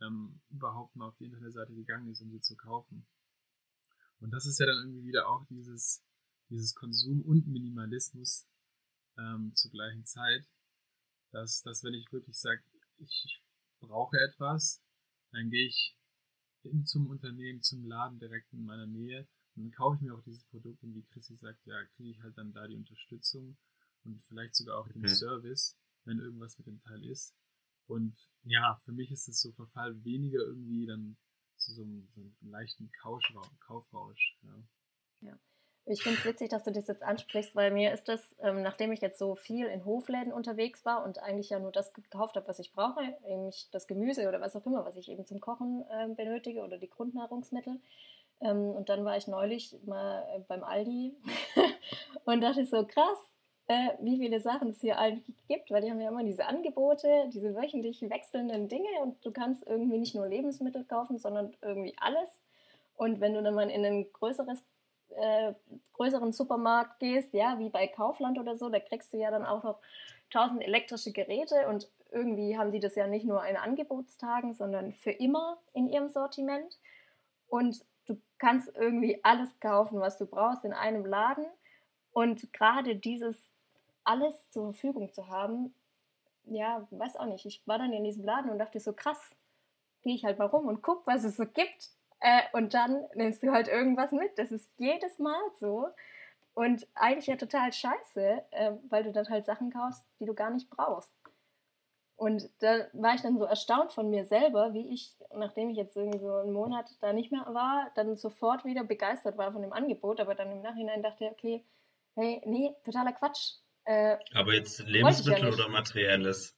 ähm, 0.00 0.40
überhaupt 0.50 0.96
mal 0.96 1.08
auf 1.08 1.16
die 1.16 1.26
Internetseite 1.26 1.74
gegangen 1.74 2.10
ist, 2.10 2.20
um 2.20 2.30
sie 2.30 2.40
zu 2.40 2.56
kaufen. 2.56 3.06
Und 4.20 4.30
das 4.30 4.46
ist 4.46 4.58
ja 4.58 4.66
dann 4.66 4.84
irgendwie 4.84 5.04
wieder 5.04 5.28
auch 5.28 5.46
dieses, 5.46 6.04
dieses 6.48 6.74
Konsum 6.74 7.22
und 7.22 7.46
Minimalismus 7.46 8.46
ähm, 9.18 9.52
zur 9.54 9.70
gleichen 9.70 10.04
Zeit, 10.04 10.48
dass, 11.30 11.62
dass 11.62 11.82
wenn 11.82 11.94
ich 11.94 12.10
wirklich 12.12 12.38
sage, 12.38 12.62
ich, 12.98 13.22
ich 13.24 13.42
brauche 13.80 14.16
etwas, 14.18 14.82
dann 15.32 15.50
gehe 15.50 15.66
ich 15.66 15.96
in 16.62 16.84
zum 16.84 17.08
Unternehmen, 17.08 17.62
zum 17.62 17.84
Laden 17.84 18.18
direkt 18.18 18.52
in 18.52 18.64
meiner 18.64 18.86
Nähe 18.86 19.28
und 19.54 19.64
dann 19.64 19.72
kaufe 19.72 19.96
ich 19.96 20.02
mir 20.02 20.14
auch 20.14 20.22
dieses 20.22 20.44
Produkt 20.44 20.82
und 20.82 20.94
wie 20.94 21.02
Chrissy 21.02 21.36
sagt, 21.36 21.66
ja, 21.66 21.84
kriege 21.96 22.10
ich 22.10 22.22
halt 22.22 22.38
dann 22.38 22.52
da 22.52 22.66
die 22.66 22.76
Unterstützung 22.76 23.56
und 24.04 24.22
vielleicht 24.22 24.54
sogar 24.54 24.78
auch 24.78 24.88
den 24.88 25.02
mhm. 25.02 25.08
Service, 25.08 25.76
wenn 26.04 26.20
irgendwas 26.20 26.56
mit 26.58 26.66
dem 26.66 26.80
Teil 26.80 27.04
ist. 27.04 27.34
Und 27.86 28.16
ja, 28.44 28.80
für 28.84 28.92
mich 28.92 29.10
ist 29.10 29.28
es 29.28 29.40
so 29.40 29.52
Verfall 29.52 30.04
weniger 30.04 30.40
irgendwie 30.40 30.86
dann 30.86 31.16
zu 31.56 31.72
so 31.72 31.82
einem, 31.82 32.08
so 32.10 32.20
einem 32.20 32.34
leichten 32.40 32.90
Kaufrausch. 33.60 34.38
Ja. 34.42 35.28
ja. 35.28 35.38
Ich 35.84 36.02
finde 36.04 36.18
es 36.18 36.24
witzig, 36.24 36.48
dass 36.50 36.62
du 36.62 36.70
das 36.70 36.86
jetzt 36.86 37.02
ansprichst, 37.02 37.56
weil 37.56 37.72
mir 37.72 37.92
ist 37.92 38.04
das, 38.04 38.36
ähm, 38.40 38.62
nachdem 38.62 38.92
ich 38.92 39.00
jetzt 39.00 39.18
so 39.18 39.34
viel 39.34 39.66
in 39.66 39.84
Hofläden 39.84 40.32
unterwegs 40.32 40.84
war 40.84 41.04
und 41.04 41.18
eigentlich 41.18 41.50
ja 41.50 41.58
nur 41.58 41.72
das 41.72 41.92
gekauft 41.92 42.36
habe, 42.36 42.46
was 42.46 42.60
ich 42.60 42.72
brauche, 42.72 43.00
nämlich 43.26 43.68
das 43.72 43.88
Gemüse 43.88 44.28
oder 44.28 44.40
was 44.40 44.54
auch 44.54 44.64
immer, 44.64 44.84
was 44.84 44.96
ich 44.96 45.10
eben 45.10 45.26
zum 45.26 45.40
Kochen 45.40 45.84
äh, 45.90 46.08
benötige 46.14 46.62
oder 46.62 46.78
die 46.78 46.88
Grundnahrungsmittel. 46.88 47.80
Ähm, 48.40 48.70
und 48.70 48.88
dann 48.90 49.04
war 49.04 49.16
ich 49.16 49.26
neulich 49.26 49.76
mal 49.84 50.24
äh, 50.34 50.40
beim 50.46 50.62
Aldi 50.62 51.16
und 52.26 52.40
dachte 52.40 52.64
so, 52.64 52.86
krass, 52.86 53.18
äh, 53.72 53.96
wie 54.00 54.18
viele 54.18 54.40
Sachen 54.40 54.70
es 54.70 54.80
hier 54.80 54.98
eigentlich 54.98 55.36
gibt, 55.48 55.70
weil 55.70 55.82
die 55.82 55.90
haben 55.90 56.00
ja 56.00 56.08
immer 56.08 56.24
diese 56.24 56.46
Angebote, 56.46 57.30
diese 57.32 57.54
wöchentlich 57.54 58.02
wechselnden 58.02 58.68
Dinge 58.68 58.88
und 59.02 59.24
du 59.24 59.32
kannst 59.32 59.66
irgendwie 59.66 59.98
nicht 59.98 60.14
nur 60.14 60.26
Lebensmittel 60.26 60.84
kaufen, 60.84 61.18
sondern 61.18 61.54
irgendwie 61.62 61.94
alles. 61.98 62.28
Und 62.96 63.20
wenn 63.20 63.34
du 63.34 63.42
dann 63.42 63.54
mal 63.54 63.70
in 63.70 63.84
ein 63.84 64.12
größeres 64.12 64.62
äh, 65.16 65.52
größeren 65.94 66.32
Supermarkt 66.32 66.98
gehst, 66.98 67.34
ja, 67.34 67.58
wie 67.58 67.68
bei 67.68 67.86
Kaufland 67.86 68.38
oder 68.38 68.56
so, 68.56 68.68
da 68.68 68.80
kriegst 68.80 69.12
du 69.12 69.18
ja 69.18 69.30
dann 69.30 69.44
auch 69.44 69.62
noch 69.62 69.78
tausend 70.30 70.62
elektrische 70.62 71.12
Geräte 71.12 71.68
und 71.68 71.88
irgendwie 72.10 72.56
haben 72.56 72.72
die 72.72 72.80
das 72.80 72.94
ja 72.94 73.06
nicht 73.06 73.24
nur 73.24 73.42
an 73.42 73.56
Angebotstagen, 73.56 74.54
sondern 74.54 74.92
für 74.92 75.10
immer 75.10 75.58
in 75.72 75.88
ihrem 75.88 76.08
Sortiment. 76.08 76.78
Und 77.48 77.84
du 78.06 78.16
kannst 78.38 78.74
irgendwie 78.74 79.20
alles 79.22 79.48
kaufen, 79.60 80.00
was 80.00 80.18
du 80.18 80.26
brauchst 80.26 80.64
in 80.64 80.72
einem 80.72 81.04
Laden. 81.04 81.46
Und 82.12 82.52
gerade 82.52 82.96
dieses 82.96 83.51
alles 84.04 84.34
zur 84.50 84.72
Verfügung 84.72 85.12
zu 85.12 85.28
haben, 85.28 85.74
ja, 86.44 86.86
weiß 86.90 87.16
auch 87.16 87.26
nicht. 87.26 87.46
Ich 87.46 87.62
war 87.66 87.78
dann 87.78 87.92
in 87.92 88.04
diesem 88.04 88.24
Laden 88.24 88.50
und 88.50 88.58
dachte 88.58 88.80
so, 88.80 88.92
krass, 88.92 89.20
gehe 90.02 90.14
ich 90.14 90.24
halt 90.24 90.38
mal 90.38 90.46
rum 90.46 90.66
und 90.66 90.82
guck, 90.82 91.06
was 91.06 91.24
es 91.24 91.36
so 91.36 91.46
gibt. 91.46 91.90
Äh, 92.20 92.42
und 92.52 92.74
dann 92.74 93.04
nimmst 93.14 93.42
du 93.42 93.52
halt 93.52 93.68
irgendwas 93.68 94.12
mit. 94.12 94.38
Das 94.38 94.50
ist 94.52 94.68
jedes 94.78 95.18
Mal 95.18 95.40
so. 95.58 95.88
Und 96.54 96.86
eigentlich 96.94 97.26
ja 97.26 97.36
total 97.36 97.72
scheiße, 97.72 98.44
äh, 98.50 98.72
weil 98.88 99.04
du 99.04 99.12
dann 99.12 99.28
halt 99.28 99.46
Sachen 99.46 99.72
kaufst, 99.72 100.04
die 100.20 100.26
du 100.26 100.34
gar 100.34 100.50
nicht 100.50 100.68
brauchst. 100.70 101.12
Und 102.16 102.48
da 102.60 102.86
war 102.92 103.14
ich 103.14 103.22
dann 103.22 103.38
so 103.38 103.44
erstaunt 103.44 103.92
von 103.92 104.08
mir 104.08 104.24
selber, 104.24 104.74
wie 104.74 104.94
ich, 104.94 105.16
nachdem 105.34 105.70
ich 105.70 105.76
jetzt 105.76 105.96
irgendwie 105.96 106.20
so 106.20 106.32
einen 106.32 106.52
Monat 106.52 106.88
da 107.00 107.12
nicht 107.12 107.32
mehr 107.32 107.46
war, 107.52 107.90
dann 107.96 108.16
sofort 108.16 108.64
wieder 108.64 108.84
begeistert 108.84 109.36
war 109.38 109.52
von 109.52 109.62
dem 109.62 109.72
Angebot, 109.72 110.20
aber 110.20 110.36
dann 110.36 110.52
im 110.52 110.62
Nachhinein 110.62 111.02
dachte, 111.02 111.24
okay, 111.32 111.64
hey, 112.14 112.40
nee, 112.44 112.76
totaler 112.84 113.12
Quatsch. 113.12 113.56
Äh, 113.84 114.16
aber 114.34 114.54
jetzt 114.54 114.80
Lebensmittel 114.80 115.48
ja 115.48 115.52
oder 115.52 115.68
materielles? 115.68 116.56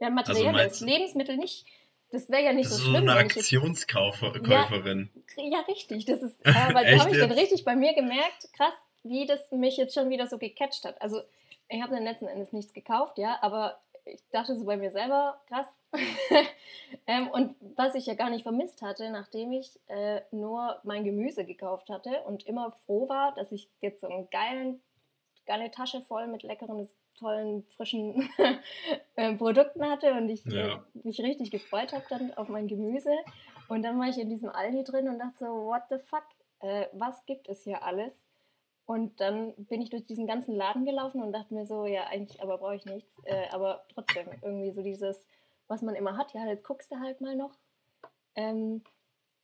Ja, 0.00 0.08
also 0.08 0.14
materielles. 0.14 0.72
Also 0.72 0.86
Lebensmittel 0.86 1.36
nicht. 1.36 1.66
Das 2.10 2.28
wäre 2.28 2.42
ja 2.42 2.52
nicht 2.52 2.68
so 2.68 2.78
schlimm. 2.78 3.06
Das 3.06 3.26
ist 3.26 3.44
so 3.44 3.58
eine 3.58 3.70
Aktionskäuferin. 3.70 5.10
Ja, 5.36 5.44
ja, 5.44 5.60
richtig. 5.60 6.04
Das 6.04 6.22
ist, 6.22 6.36
aber 6.46 6.84
da 6.84 6.98
habe 6.98 7.10
ich 7.10 7.18
dann 7.18 7.32
richtig 7.32 7.64
bei 7.64 7.74
mir 7.74 7.94
gemerkt, 7.94 8.52
krass, 8.52 8.74
wie 9.02 9.26
das 9.26 9.50
mich 9.50 9.76
jetzt 9.76 9.94
schon 9.94 10.10
wieder 10.10 10.26
so 10.26 10.38
gecatcht 10.38 10.84
hat. 10.84 11.00
Also 11.00 11.22
ich 11.68 11.80
habe 11.80 11.94
dann 11.94 12.04
letzten 12.04 12.26
Endes 12.26 12.52
nichts 12.52 12.72
gekauft, 12.74 13.16
ja, 13.18 13.38
aber 13.40 13.80
ich 14.04 14.22
dachte 14.30 14.56
so 14.56 14.64
bei 14.64 14.76
mir 14.76 14.90
selber, 14.90 15.40
krass. 15.48 15.66
ähm, 17.06 17.28
und 17.30 17.54
was 17.76 17.94
ich 17.94 18.06
ja 18.06 18.14
gar 18.14 18.30
nicht 18.30 18.42
vermisst 18.42 18.82
hatte, 18.82 19.10
nachdem 19.10 19.52
ich 19.52 19.78
äh, 19.88 20.20
nur 20.30 20.80
mein 20.84 21.04
Gemüse 21.04 21.44
gekauft 21.44 21.88
hatte 21.88 22.22
und 22.22 22.46
immer 22.46 22.72
froh 22.84 23.08
war, 23.08 23.34
dass 23.34 23.52
ich 23.52 23.68
jetzt 23.80 24.00
so 24.00 24.08
einen 24.08 24.28
geilen, 24.30 24.82
geile 25.46 25.70
Tasche 25.70 26.02
voll 26.02 26.26
mit 26.26 26.42
leckeren 26.42 26.88
tollen, 27.18 27.64
frischen 27.76 28.28
äh, 29.16 29.34
Produkten 29.34 29.84
hatte 29.84 30.12
und 30.14 30.28
ich 30.28 30.44
ja. 30.44 30.76
äh, 30.76 30.78
mich 31.04 31.20
richtig 31.20 31.50
gefreut 31.50 31.92
habe 31.92 32.04
dann 32.08 32.32
auf 32.34 32.48
mein 32.48 32.68
Gemüse. 32.68 33.12
Und 33.68 33.82
dann 33.82 33.98
war 33.98 34.08
ich 34.08 34.18
in 34.18 34.28
diesem 34.28 34.48
Aldi 34.48 34.84
drin 34.84 35.08
und 35.08 35.18
dachte 35.18 35.38
so, 35.38 35.46
what 35.46 35.82
the 35.90 35.98
fuck, 35.98 36.24
äh, 36.60 36.86
was 36.92 37.24
gibt 37.26 37.48
es 37.48 37.62
hier 37.64 37.82
alles? 37.82 38.12
Und 38.84 39.20
dann 39.20 39.54
bin 39.56 39.80
ich 39.80 39.90
durch 39.90 40.04
diesen 40.06 40.26
ganzen 40.26 40.54
Laden 40.54 40.84
gelaufen 40.84 41.22
und 41.22 41.32
dachte 41.32 41.54
mir 41.54 41.66
so, 41.66 41.86
ja, 41.86 42.08
eigentlich, 42.08 42.42
aber 42.42 42.58
brauche 42.58 42.74
ich 42.74 42.84
nichts. 42.84 43.20
Äh, 43.24 43.48
aber 43.50 43.84
trotzdem, 43.94 44.26
irgendwie 44.42 44.72
so 44.72 44.82
dieses, 44.82 45.24
was 45.68 45.82
man 45.82 45.94
immer 45.94 46.16
hat, 46.16 46.34
ja, 46.34 46.46
jetzt 46.46 46.64
guckst 46.64 46.90
du 46.90 46.98
halt 46.98 47.20
mal 47.20 47.36
noch. 47.36 47.56
Ähm, 48.34 48.82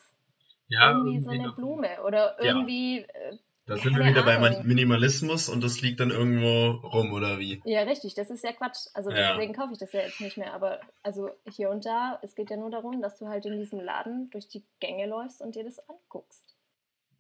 Ja, 0.70 0.92
irgendwie 0.92 1.22
so 1.22 1.30
eine 1.32 1.52
Blume 1.52 2.02
oder 2.06 2.38
irgendwie 2.40 3.02
ja. 3.02 3.06
äh, 3.06 3.38
da 3.70 3.78
sind 3.78 3.96
wir 3.96 4.06
wieder 4.06 4.26
Ahnung. 4.26 4.58
bei 4.58 4.64
Minimalismus 4.64 5.48
und 5.48 5.64
das 5.64 5.80
liegt 5.82 6.00
dann 6.00 6.10
irgendwo 6.10 6.88
rum, 6.88 7.14
oder 7.14 7.38
wie? 7.38 7.62
Ja, 7.66 7.84
richtig, 7.84 8.16
das 8.16 8.32
ist 8.32 8.44
ja 8.44 8.52
Quatsch. 8.52 8.88
Also 8.96 9.12
ja. 9.12 9.34
deswegen 9.34 9.54
kaufe 9.54 9.74
ich 9.74 9.78
das 9.78 9.94
ja 9.94 10.02
jetzt 10.02 10.20
nicht 10.22 10.38
mehr. 10.38 10.56
Aber 10.56 10.80
also 11.04 11.30
hier 11.48 11.70
und 11.70 11.86
da, 11.86 12.20
es 12.24 12.34
geht 12.34 12.50
ja 12.50 12.58
nur 12.58 12.72
darum, 12.72 13.00
dass 13.00 13.20
du 13.20 13.28
halt 13.28 13.46
in 13.46 13.60
diesem 13.60 13.80
Laden 13.80 14.32
durch 14.32 14.48
die 14.48 14.66
Gänge 14.80 15.08
läufst 15.08 15.42
und 15.42 15.54
dir 15.54 15.64
das 15.64 15.78
anguckst. 15.88 16.56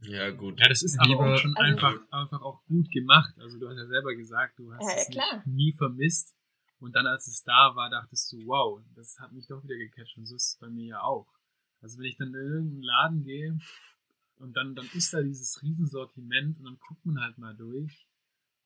Ja, 0.02 0.32
gut. 0.32 0.60
Ja, 0.60 0.68
das 0.68 0.82
ist 0.82 1.00
aber 1.00 1.34
auch 1.34 1.38
schon 1.38 1.56
also, 1.56 1.72
einfach, 1.72 2.02
einfach 2.10 2.42
auch 2.42 2.64
gut 2.66 2.90
gemacht. 2.92 3.36
Also 3.40 3.60
du 3.60 3.70
hast 3.70 3.78
ja 3.78 3.86
selber 3.86 4.16
gesagt, 4.16 4.58
du 4.58 4.74
hast 4.74 4.90
ja, 4.90 4.96
es 4.96 5.08
ja, 5.12 5.44
nie 5.46 5.74
vermisst. 5.74 6.36
Und 6.80 6.96
dann, 6.96 7.06
als 7.06 7.28
es 7.28 7.44
da 7.44 7.76
war, 7.76 7.92
dachtest 7.92 8.32
du, 8.32 8.38
wow, 8.48 8.82
das 8.96 9.20
hat 9.20 9.34
mich 9.34 9.46
doch 9.46 9.64
wieder 9.64 9.76
gecatcht. 9.76 10.18
Und 10.18 10.26
so 10.26 10.36
ist 10.36 10.54
es 10.54 10.58
bei 10.60 10.70
mir 10.70 10.86
ja 10.86 11.02
auch. 11.02 11.28
Also 11.82 11.98
wenn 12.00 12.06
ich 12.06 12.18
dann 12.18 12.30
in 12.30 12.36
irgendeinen 12.36 12.84
Laden 12.84 13.24
gehe 13.24 13.60
und 14.38 14.56
dann, 14.56 14.76
dann 14.76 14.90
ist 14.94 15.14
da 15.14 15.22
dieses 15.22 15.62
Riesensortiment 15.62 16.60
und 16.60 16.66
dann 16.66 16.80
guckt 16.80 17.06
man 17.06 17.22
halt 17.22 17.38
mal 17.38 17.56
durch. 17.56 18.08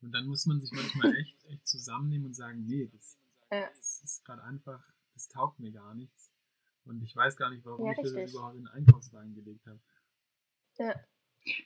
Und 0.01 0.11
dann 0.11 0.25
muss 0.25 0.45
man 0.45 0.59
sich 0.59 0.71
manchmal 0.71 1.15
echt, 1.17 1.43
echt 1.45 1.67
zusammennehmen 1.67 2.27
und 2.27 2.33
sagen, 2.33 2.65
nee, 2.65 2.89
das, 2.91 3.17
das 3.49 4.01
ist 4.03 4.25
gerade 4.25 4.43
einfach, 4.43 4.83
das 5.13 5.29
taugt 5.29 5.59
mir 5.59 5.71
gar 5.71 5.93
nichts. 5.95 6.31
Und 6.85 7.01
ich 7.01 7.15
weiß 7.15 7.37
gar 7.37 7.49
nicht, 7.49 7.65
warum 7.65 7.85
ja, 7.85 7.93
ich 7.93 7.97
das 8.01 8.33
überhaupt 8.33 8.55
in 8.55 8.63
den 8.63 8.67
Einkaufswagen 8.67 9.33
gelegt 9.33 9.65
habe. 9.65 9.79
Ja. 10.77 10.93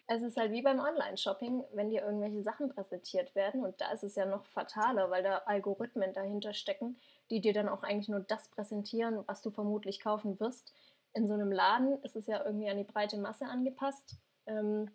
Es 0.07 0.23
ist 0.23 0.37
halt 0.37 0.51
wie 0.51 0.63
beim 0.63 0.79
Online-Shopping, 0.79 1.63
wenn 1.73 1.91
dir 1.91 2.01
irgendwelche 2.01 2.41
Sachen 2.41 2.69
präsentiert 2.69 3.35
werden 3.35 3.63
und 3.63 3.79
da 3.79 3.91
ist 3.91 4.03
es 4.03 4.15
ja 4.15 4.25
noch 4.25 4.43
fataler, 4.47 5.11
weil 5.11 5.21
da 5.21 5.37
Algorithmen 5.45 6.13
dahinter 6.13 6.55
stecken, 6.55 6.97
die 7.29 7.41
dir 7.41 7.53
dann 7.53 7.69
auch 7.69 7.83
eigentlich 7.83 8.09
nur 8.09 8.21
das 8.21 8.49
präsentieren, 8.49 9.23
was 9.27 9.43
du 9.43 9.51
vermutlich 9.51 9.99
kaufen 9.99 10.39
wirst 10.39 10.73
in 11.17 11.27
so 11.27 11.33
einem 11.33 11.51
Laden 11.51 12.01
ist 12.03 12.15
es 12.15 12.27
ja 12.27 12.45
irgendwie 12.45 12.69
an 12.69 12.77
die 12.77 12.83
breite 12.83 13.17
Masse 13.17 13.45
angepasst. 13.45 14.17
Ähm, 14.45 14.89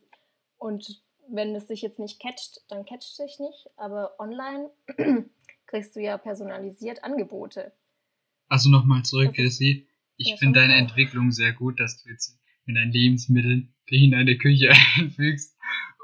und 0.59 1.03
wenn 1.29 1.55
es 1.55 1.67
sich 1.67 1.83
jetzt 1.83 1.99
nicht 1.99 2.21
catcht, 2.21 2.61
dann 2.69 2.85
catcht 2.85 3.11
es 3.11 3.17
sich 3.17 3.39
nicht. 3.41 3.69
Aber 3.77 4.19
online 4.21 4.71
kriegst 5.67 5.97
du 5.97 6.01
ja 6.01 6.17
personalisiert 6.17 7.03
Angebote. 7.03 7.73
Also 8.49 8.71
nochmal 8.71 9.03
zurück, 9.03 9.35
Cassie. 9.35 9.89
Ich 10.17 10.29
ja, 10.29 10.37
finde 10.37 10.61
deine 10.61 10.77
Entwicklung 10.77 11.33
sehr 11.33 11.53
gut, 11.53 11.81
dass 11.81 12.03
du 12.03 12.11
jetzt 12.11 12.39
mit 12.65 12.77
deinen 12.77 12.93
Lebensmitteln 12.93 13.75
dich 13.91 14.03
in 14.03 14.13
deine 14.13 14.39
Küche 14.39 14.71
einfügst 14.97 15.59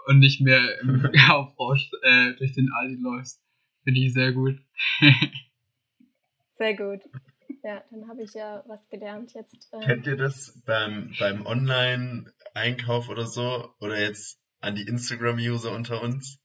und 0.07 0.18
nicht 0.18 0.40
mehr 0.40 0.81
im 0.81 1.12
Kaufrausch 1.26 1.90
äh, 2.02 2.33
durch 2.35 2.54
den 2.54 2.72
Aldi 2.72 2.96
läufst. 2.96 3.40
Finde 3.85 4.00
ich 4.00 4.12
sehr 4.12 4.33
gut. 4.33 4.59
sehr 6.54 6.74
gut. 6.74 7.02
Ja, 7.68 7.85
dann 7.90 8.09
habe 8.09 8.22
ich 8.22 8.33
ja 8.33 8.64
was 8.66 8.88
gelernt 8.88 9.35
jetzt. 9.35 9.68
Ähm. 9.74 9.81
Kennt 9.81 10.07
ihr 10.07 10.16
das 10.16 10.59
beim, 10.64 11.14
beim 11.18 11.44
Online-Einkauf 11.44 13.11
oder 13.11 13.26
so? 13.26 13.74
Oder 13.78 14.00
jetzt 14.00 14.40
an 14.61 14.74
die 14.74 14.87
Instagram-User 14.88 15.72
unter 15.72 16.00
uns? 16.00 16.40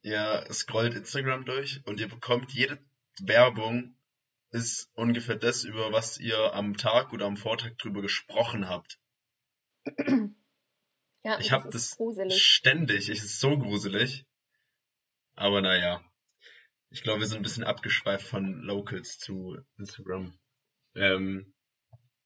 Ihr 0.00 0.46
scrollt 0.50 0.94
Instagram 0.94 1.44
durch 1.44 1.82
und 1.84 2.00
ihr 2.00 2.08
bekommt 2.08 2.52
jede 2.52 2.78
Werbung 3.20 3.94
ist 4.50 4.90
ungefähr 4.94 5.36
das, 5.36 5.64
über 5.64 5.92
was 5.92 6.16
ihr 6.16 6.54
am 6.54 6.78
Tag 6.78 7.12
oder 7.12 7.26
am 7.26 7.36
Vortag 7.36 7.76
drüber 7.76 8.00
gesprochen 8.00 8.66
habt. 8.66 8.98
Ja, 11.24 11.38
ich 11.38 11.52
habe 11.52 11.70
das 11.70 11.96
gruselig. 11.96 12.42
ständig. 12.42 13.08
Es 13.08 13.22
ist 13.22 13.38
so 13.38 13.56
gruselig. 13.56 14.26
Aber 15.36 15.60
naja. 15.60 16.02
Ich 16.90 17.04
glaube, 17.04 17.20
wir 17.20 17.28
sind 17.28 17.36
ein 17.36 17.42
bisschen 17.44 17.62
abgeschweift 17.62 18.26
von 18.26 18.54
Locals 18.62 19.20
zu 19.20 19.56
Instagram. 19.78 20.36
Ähm, 20.94 21.52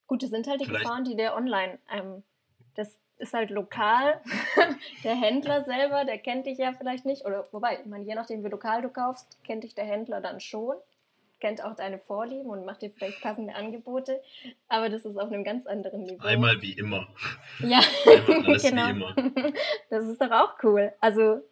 Gut, 0.06 0.22
das 0.22 0.30
sind 0.30 0.46
halt 0.46 0.60
die 0.60 0.66
Gefahren, 0.66 1.04
die 1.04 1.16
der 1.16 1.36
online, 1.36 1.78
ähm, 1.92 2.22
das 2.74 2.96
ist 3.18 3.34
halt 3.34 3.50
lokal. 3.50 4.20
der 5.04 5.14
Händler 5.14 5.64
selber, 5.64 6.04
der 6.04 6.18
kennt 6.18 6.46
dich 6.46 6.58
ja 6.58 6.72
vielleicht 6.72 7.06
nicht. 7.06 7.24
Oder 7.24 7.48
wobei, 7.50 7.80
ich 7.80 7.86
meine, 7.86 8.04
je 8.04 8.14
nachdem, 8.14 8.44
wie 8.44 8.48
lokal 8.48 8.82
du 8.82 8.88
kaufst, 8.88 9.42
kennt 9.44 9.64
dich 9.64 9.74
der 9.74 9.84
Händler 9.84 10.20
dann 10.20 10.40
schon 10.40 10.76
kennt 11.40 11.62
auch 11.62 11.74
deine 11.74 11.98
Vorlieben 11.98 12.48
und 12.48 12.64
macht 12.64 12.82
dir 12.82 12.90
vielleicht 12.90 13.20
passende 13.20 13.54
Angebote, 13.54 14.20
aber 14.68 14.88
das 14.88 15.04
ist 15.04 15.18
auf 15.18 15.30
einem 15.30 15.44
ganz 15.44 15.66
anderen 15.66 16.04
Niveau. 16.04 16.24
Einmal 16.24 16.60
wie 16.62 16.72
immer. 16.72 17.06
Ja, 17.60 17.80
genau. 18.62 19.12
Das 19.90 20.06
ist 20.06 20.20
doch 20.20 20.30
auch 20.30 20.54
cool. 20.62 20.92
Also 21.00 21.42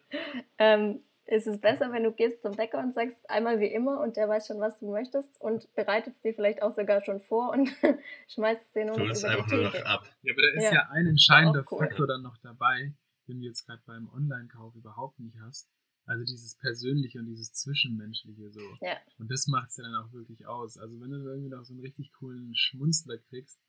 ähm, 0.57 1.01
ist 1.27 1.47
es 1.47 1.59
besser, 1.59 1.91
wenn 1.91 2.03
du 2.03 2.11
gehst 2.11 2.43
zum 2.43 2.55
Bäcker 2.55 2.79
und 2.79 2.93
sagst 2.93 3.29
einmal 3.29 3.59
wie 3.59 3.67
immer 3.67 3.99
und 4.01 4.15
der 4.15 4.29
weiß 4.29 4.47
schon, 4.47 4.59
was 4.59 4.77
du 4.79 4.91
möchtest 4.91 5.41
und 5.41 5.73
bereitet 5.73 6.13
es 6.13 6.21
dir 6.21 6.33
vielleicht 6.33 6.61
auch 6.61 6.75
sogar 6.75 7.03
schon 7.03 7.19
vor 7.19 7.51
und 7.51 7.67
schmeißt 8.29 8.65
es 8.65 8.71
dir 8.73 8.85
nur 8.85 8.97
über 8.97 9.13
die 9.13 9.25
einfach 9.25 9.47
nur 9.47 9.63
noch 9.63 9.85
ab. 9.85 10.03
Ja, 10.21 10.33
aber 10.33 10.41
da 10.41 10.49
ist 10.49 10.63
ja, 10.63 10.73
ja 10.73 10.89
ein 10.91 11.07
entscheidender 11.07 11.65
cool. 11.71 11.79
Faktor 11.79 12.07
dann 12.07 12.21
noch 12.21 12.37
dabei, 12.37 12.93
den 13.27 13.39
du 13.39 13.45
jetzt 13.45 13.65
gerade 13.65 13.81
beim 13.85 14.07
Online-Kauf 14.09 14.75
überhaupt 14.75 15.19
nicht 15.19 15.37
hast. 15.41 15.67
Also 16.05 16.23
dieses 16.23 16.55
Persönliche 16.57 17.17
und 17.17 17.25
dieses 17.25 17.51
Zwischenmenschliche 17.53 18.51
so. 18.51 18.61
Ja. 18.81 18.95
Und 19.17 19.31
das 19.31 19.47
macht 19.47 19.69
es 19.69 19.77
ja 19.77 19.83
dann 19.83 19.95
auch 19.95 20.13
wirklich 20.13 20.45
aus. 20.45 20.77
Also 20.77 21.01
wenn 21.01 21.09
du 21.09 21.17
irgendwie 21.17 21.49
noch 21.49 21.63
so 21.63 21.73
einen 21.73 21.81
richtig 21.81 22.13
coolen 22.13 22.53
Schmunzler 22.53 23.17
kriegst, 23.17 23.59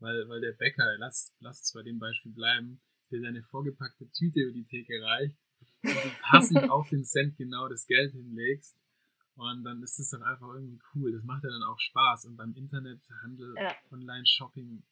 weil, 0.00 0.28
weil 0.28 0.40
der 0.40 0.52
Bäcker, 0.52 0.96
lass, 0.98 1.32
lass 1.38 1.62
es 1.62 1.72
bei 1.72 1.84
dem 1.84 2.00
Beispiel 2.00 2.32
bleiben, 2.32 2.80
der 3.12 3.20
seine 3.20 3.44
vorgepackte 3.44 4.10
Tüte 4.10 4.40
über 4.40 4.52
die 4.52 4.66
Theke 4.66 5.00
reicht 5.00 5.38
du 5.38 5.43
passend 6.22 6.70
auf 6.70 6.88
den 6.88 7.04
Cent 7.04 7.36
genau 7.36 7.68
das 7.68 7.86
Geld 7.86 8.12
hinlegst. 8.12 8.76
Und 9.36 9.64
dann 9.64 9.82
ist 9.82 9.98
es 9.98 10.10
doch 10.10 10.20
einfach 10.20 10.54
irgendwie 10.54 10.80
cool. 10.94 11.12
Das 11.12 11.24
macht 11.24 11.42
ja 11.44 11.50
dann 11.50 11.64
auch 11.64 11.78
Spaß. 11.78 12.26
Und 12.26 12.36
beim 12.36 12.54
Internethandel, 12.54 13.54
ja. 13.56 13.74
Online-Shopping 13.90 14.84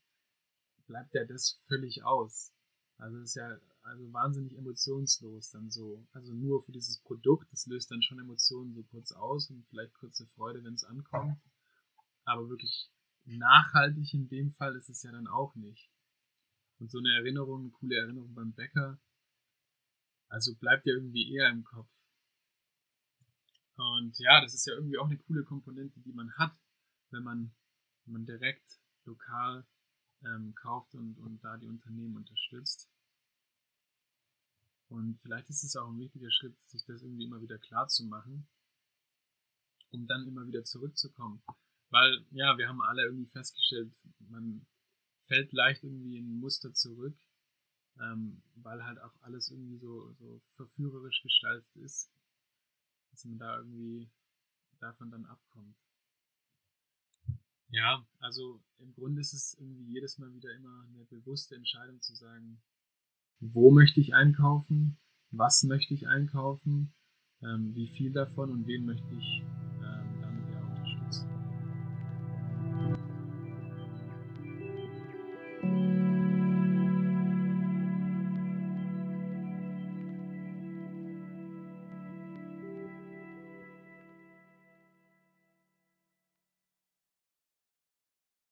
bleibt 0.86 1.14
ja 1.14 1.24
das 1.24 1.60
völlig 1.68 2.04
aus. 2.04 2.52
Also 2.98 3.18
es 3.18 3.30
ist 3.30 3.34
ja 3.36 3.58
also 3.82 4.12
wahnsinnig 4.12 4.56
emotionslos 4.56 5.50
dann 5.50 5.70
so. 5.70 6.06
Also 6.12 6.32
nur 6.34 6.62
für 6.62 6.72
dieses 6.72 7.00
Produkt, 7.00 7.52
das 7.52 7.66
löst 7.66 7.90
dann 7.90 8.02
schon 8.02 8.18
Emotionen 8.18 8.74
so 8.74 8.82
kurz 8.84 9.12
aus 9.12 9.50
und 9.50 9.66
vielleicht 9.66 9.94
kurze 9.94 10.26
Freude, 10.28 10.62
wenn 10.64 10.74
es 10.74 10.84
ankommt. 10.84 11.38
Aber 12.24 12.48
wirklich 12.48 12.90
nachhaltig 13.24 14.12
in 14.14 14.28
dem 14.28 14.50
Fall 14.52 14.76
ist 14.76 14.88
es 14.88 15.02
ja 15.02 15.12
dann 15.12 15.26
auch 15.26 15.54
nicht. 15.54 15.90
Und 16.78 16.90
so 16.90 16.98
eine 16.98 17.14
Erinnerung, 17.14 17.62
eine 17.62 17.70
coole 17.70 17.96
Erinnerung 17.96 18.34
beim 18.34 18.52
Bäcker, 18.52 18.98
also 20.32 20.54
bleibt 20.54 20.86
ja 20.86 20.94
irgendwie 20.94 21.30
eher 21.34 21.50
im 21.50 21.62
Kopf. 21.62 21.92
Und 23.76 24.18
ja, 24.18 24.40
das 24.40 24.54
ist 24.54 24.66
ja 24.66 24.74
irgendwie 24.74 24.98
auch 24.98 25.06
eine 25.06 25.18
coole 25.18 25.44
Komponente, 25.44 26.00
die 26.00 26.12
man 26.12 26.32
hat, 26.38 26.56
wenn 27.10 27.22
man, 27.22 27.54
wenn 28.04 28.14
man 28.14 28.24
direkt 28.24 28.80
lokal 29.04 29.66
ähm, 30.24 30.54
kauft 30.54 30.94
und, 30.94 31.18
und 31.18 31.44
da 31.44 31.58
die 31.58 31.68
Unternehmen 31.68 32.16
unterstützt. 32.16 32.88
Und 34.88 35.18
vielleicht 35.20 35.50
ist 35.50 35.64
es 35.64 35.76
auch 35.76 35.88
ein 35.88 35.98
wichtiger 35.98 36.30
Schritt, 36.30 36.58
sich 36.66 36.84
das 36.86 37.02
irgendwie 37.02 37.24
immer 37.24 37.42
wieder 37.42 37.58
klar 37.58 37.88
zu 37.88 38.04
machen, 38.04 38.48
um 39.90 40.06
dann 40.06 40.26
immer 40.26 40.46
wieder 40.46 40.64
zurückzukommen. 40.64 41.42
Weil, 41.90 42.24
ja, 42.30 42.56
wir 42.56 42.68
haben 42.68 42.80
alle 42.80 43.04
irgendwie 43.04 43.30
festgestellt, 43.30 43.92
man 44.18 44.66
fällt 45.26 45.52
leicht 45.52 45.84
irgendwie 45.84 46.16
in 46.16 46.32
ein 46.32 46.40
Muster 46.40 46.72
zurück, 46.72 47.18
ähm, 48.00 48.42
weil 48.56 48.84
halt 48.84 49.00
auch 49.00 49.14
alles 49.22 49.50
irgendwie 49.50 49.78
so, 49.78 50.12
so 50.14 50.40
verführerisch 50.56 51.22
gestaltet 51.22 51.76
ist, 51.76 52.10
dass 53.10 53.24
man 53.24 53.38
da 53.38 53.58
irgendwie 53.58 54.10
davon 54.80 55.10
dann 55.10 55.26
abkommt. 55.26 55.76
Ja, 57.68 58.06
also 58.18 58.62
im 58.78 58.92
Grunde 58.92 59.20
ist 59.20 59.32
es 59.32 59.56
irgendwie 59.58 59.84
jedes 59.84 60.18
Mal 60.18 60.32
wieder 60.34 60.54
immer 60.54 60.82
eine 60.82 61.04
bewusste 61.06 61.54
Entscheidung 61.54 62.00
zu 62.02 62.14
sagen, 62.14 62.60
wo 63.40 63.70
möchte 63.70 64.00
ich 64.00 64.14
einkaufen, 64.14 64.98
was 65.30 65.62
möchte 65.62 65.94
ich 65.94 66.06
einkaufen, 66.06 66.92
ähm, 67.40 67.74
wie 67.74 67.88
viel 67.88 68.12
davon 68.12 68.50
und 68.50 68.66
wen 68.66 68.84
möchte 68.84 69.14
ich 69.14 69.61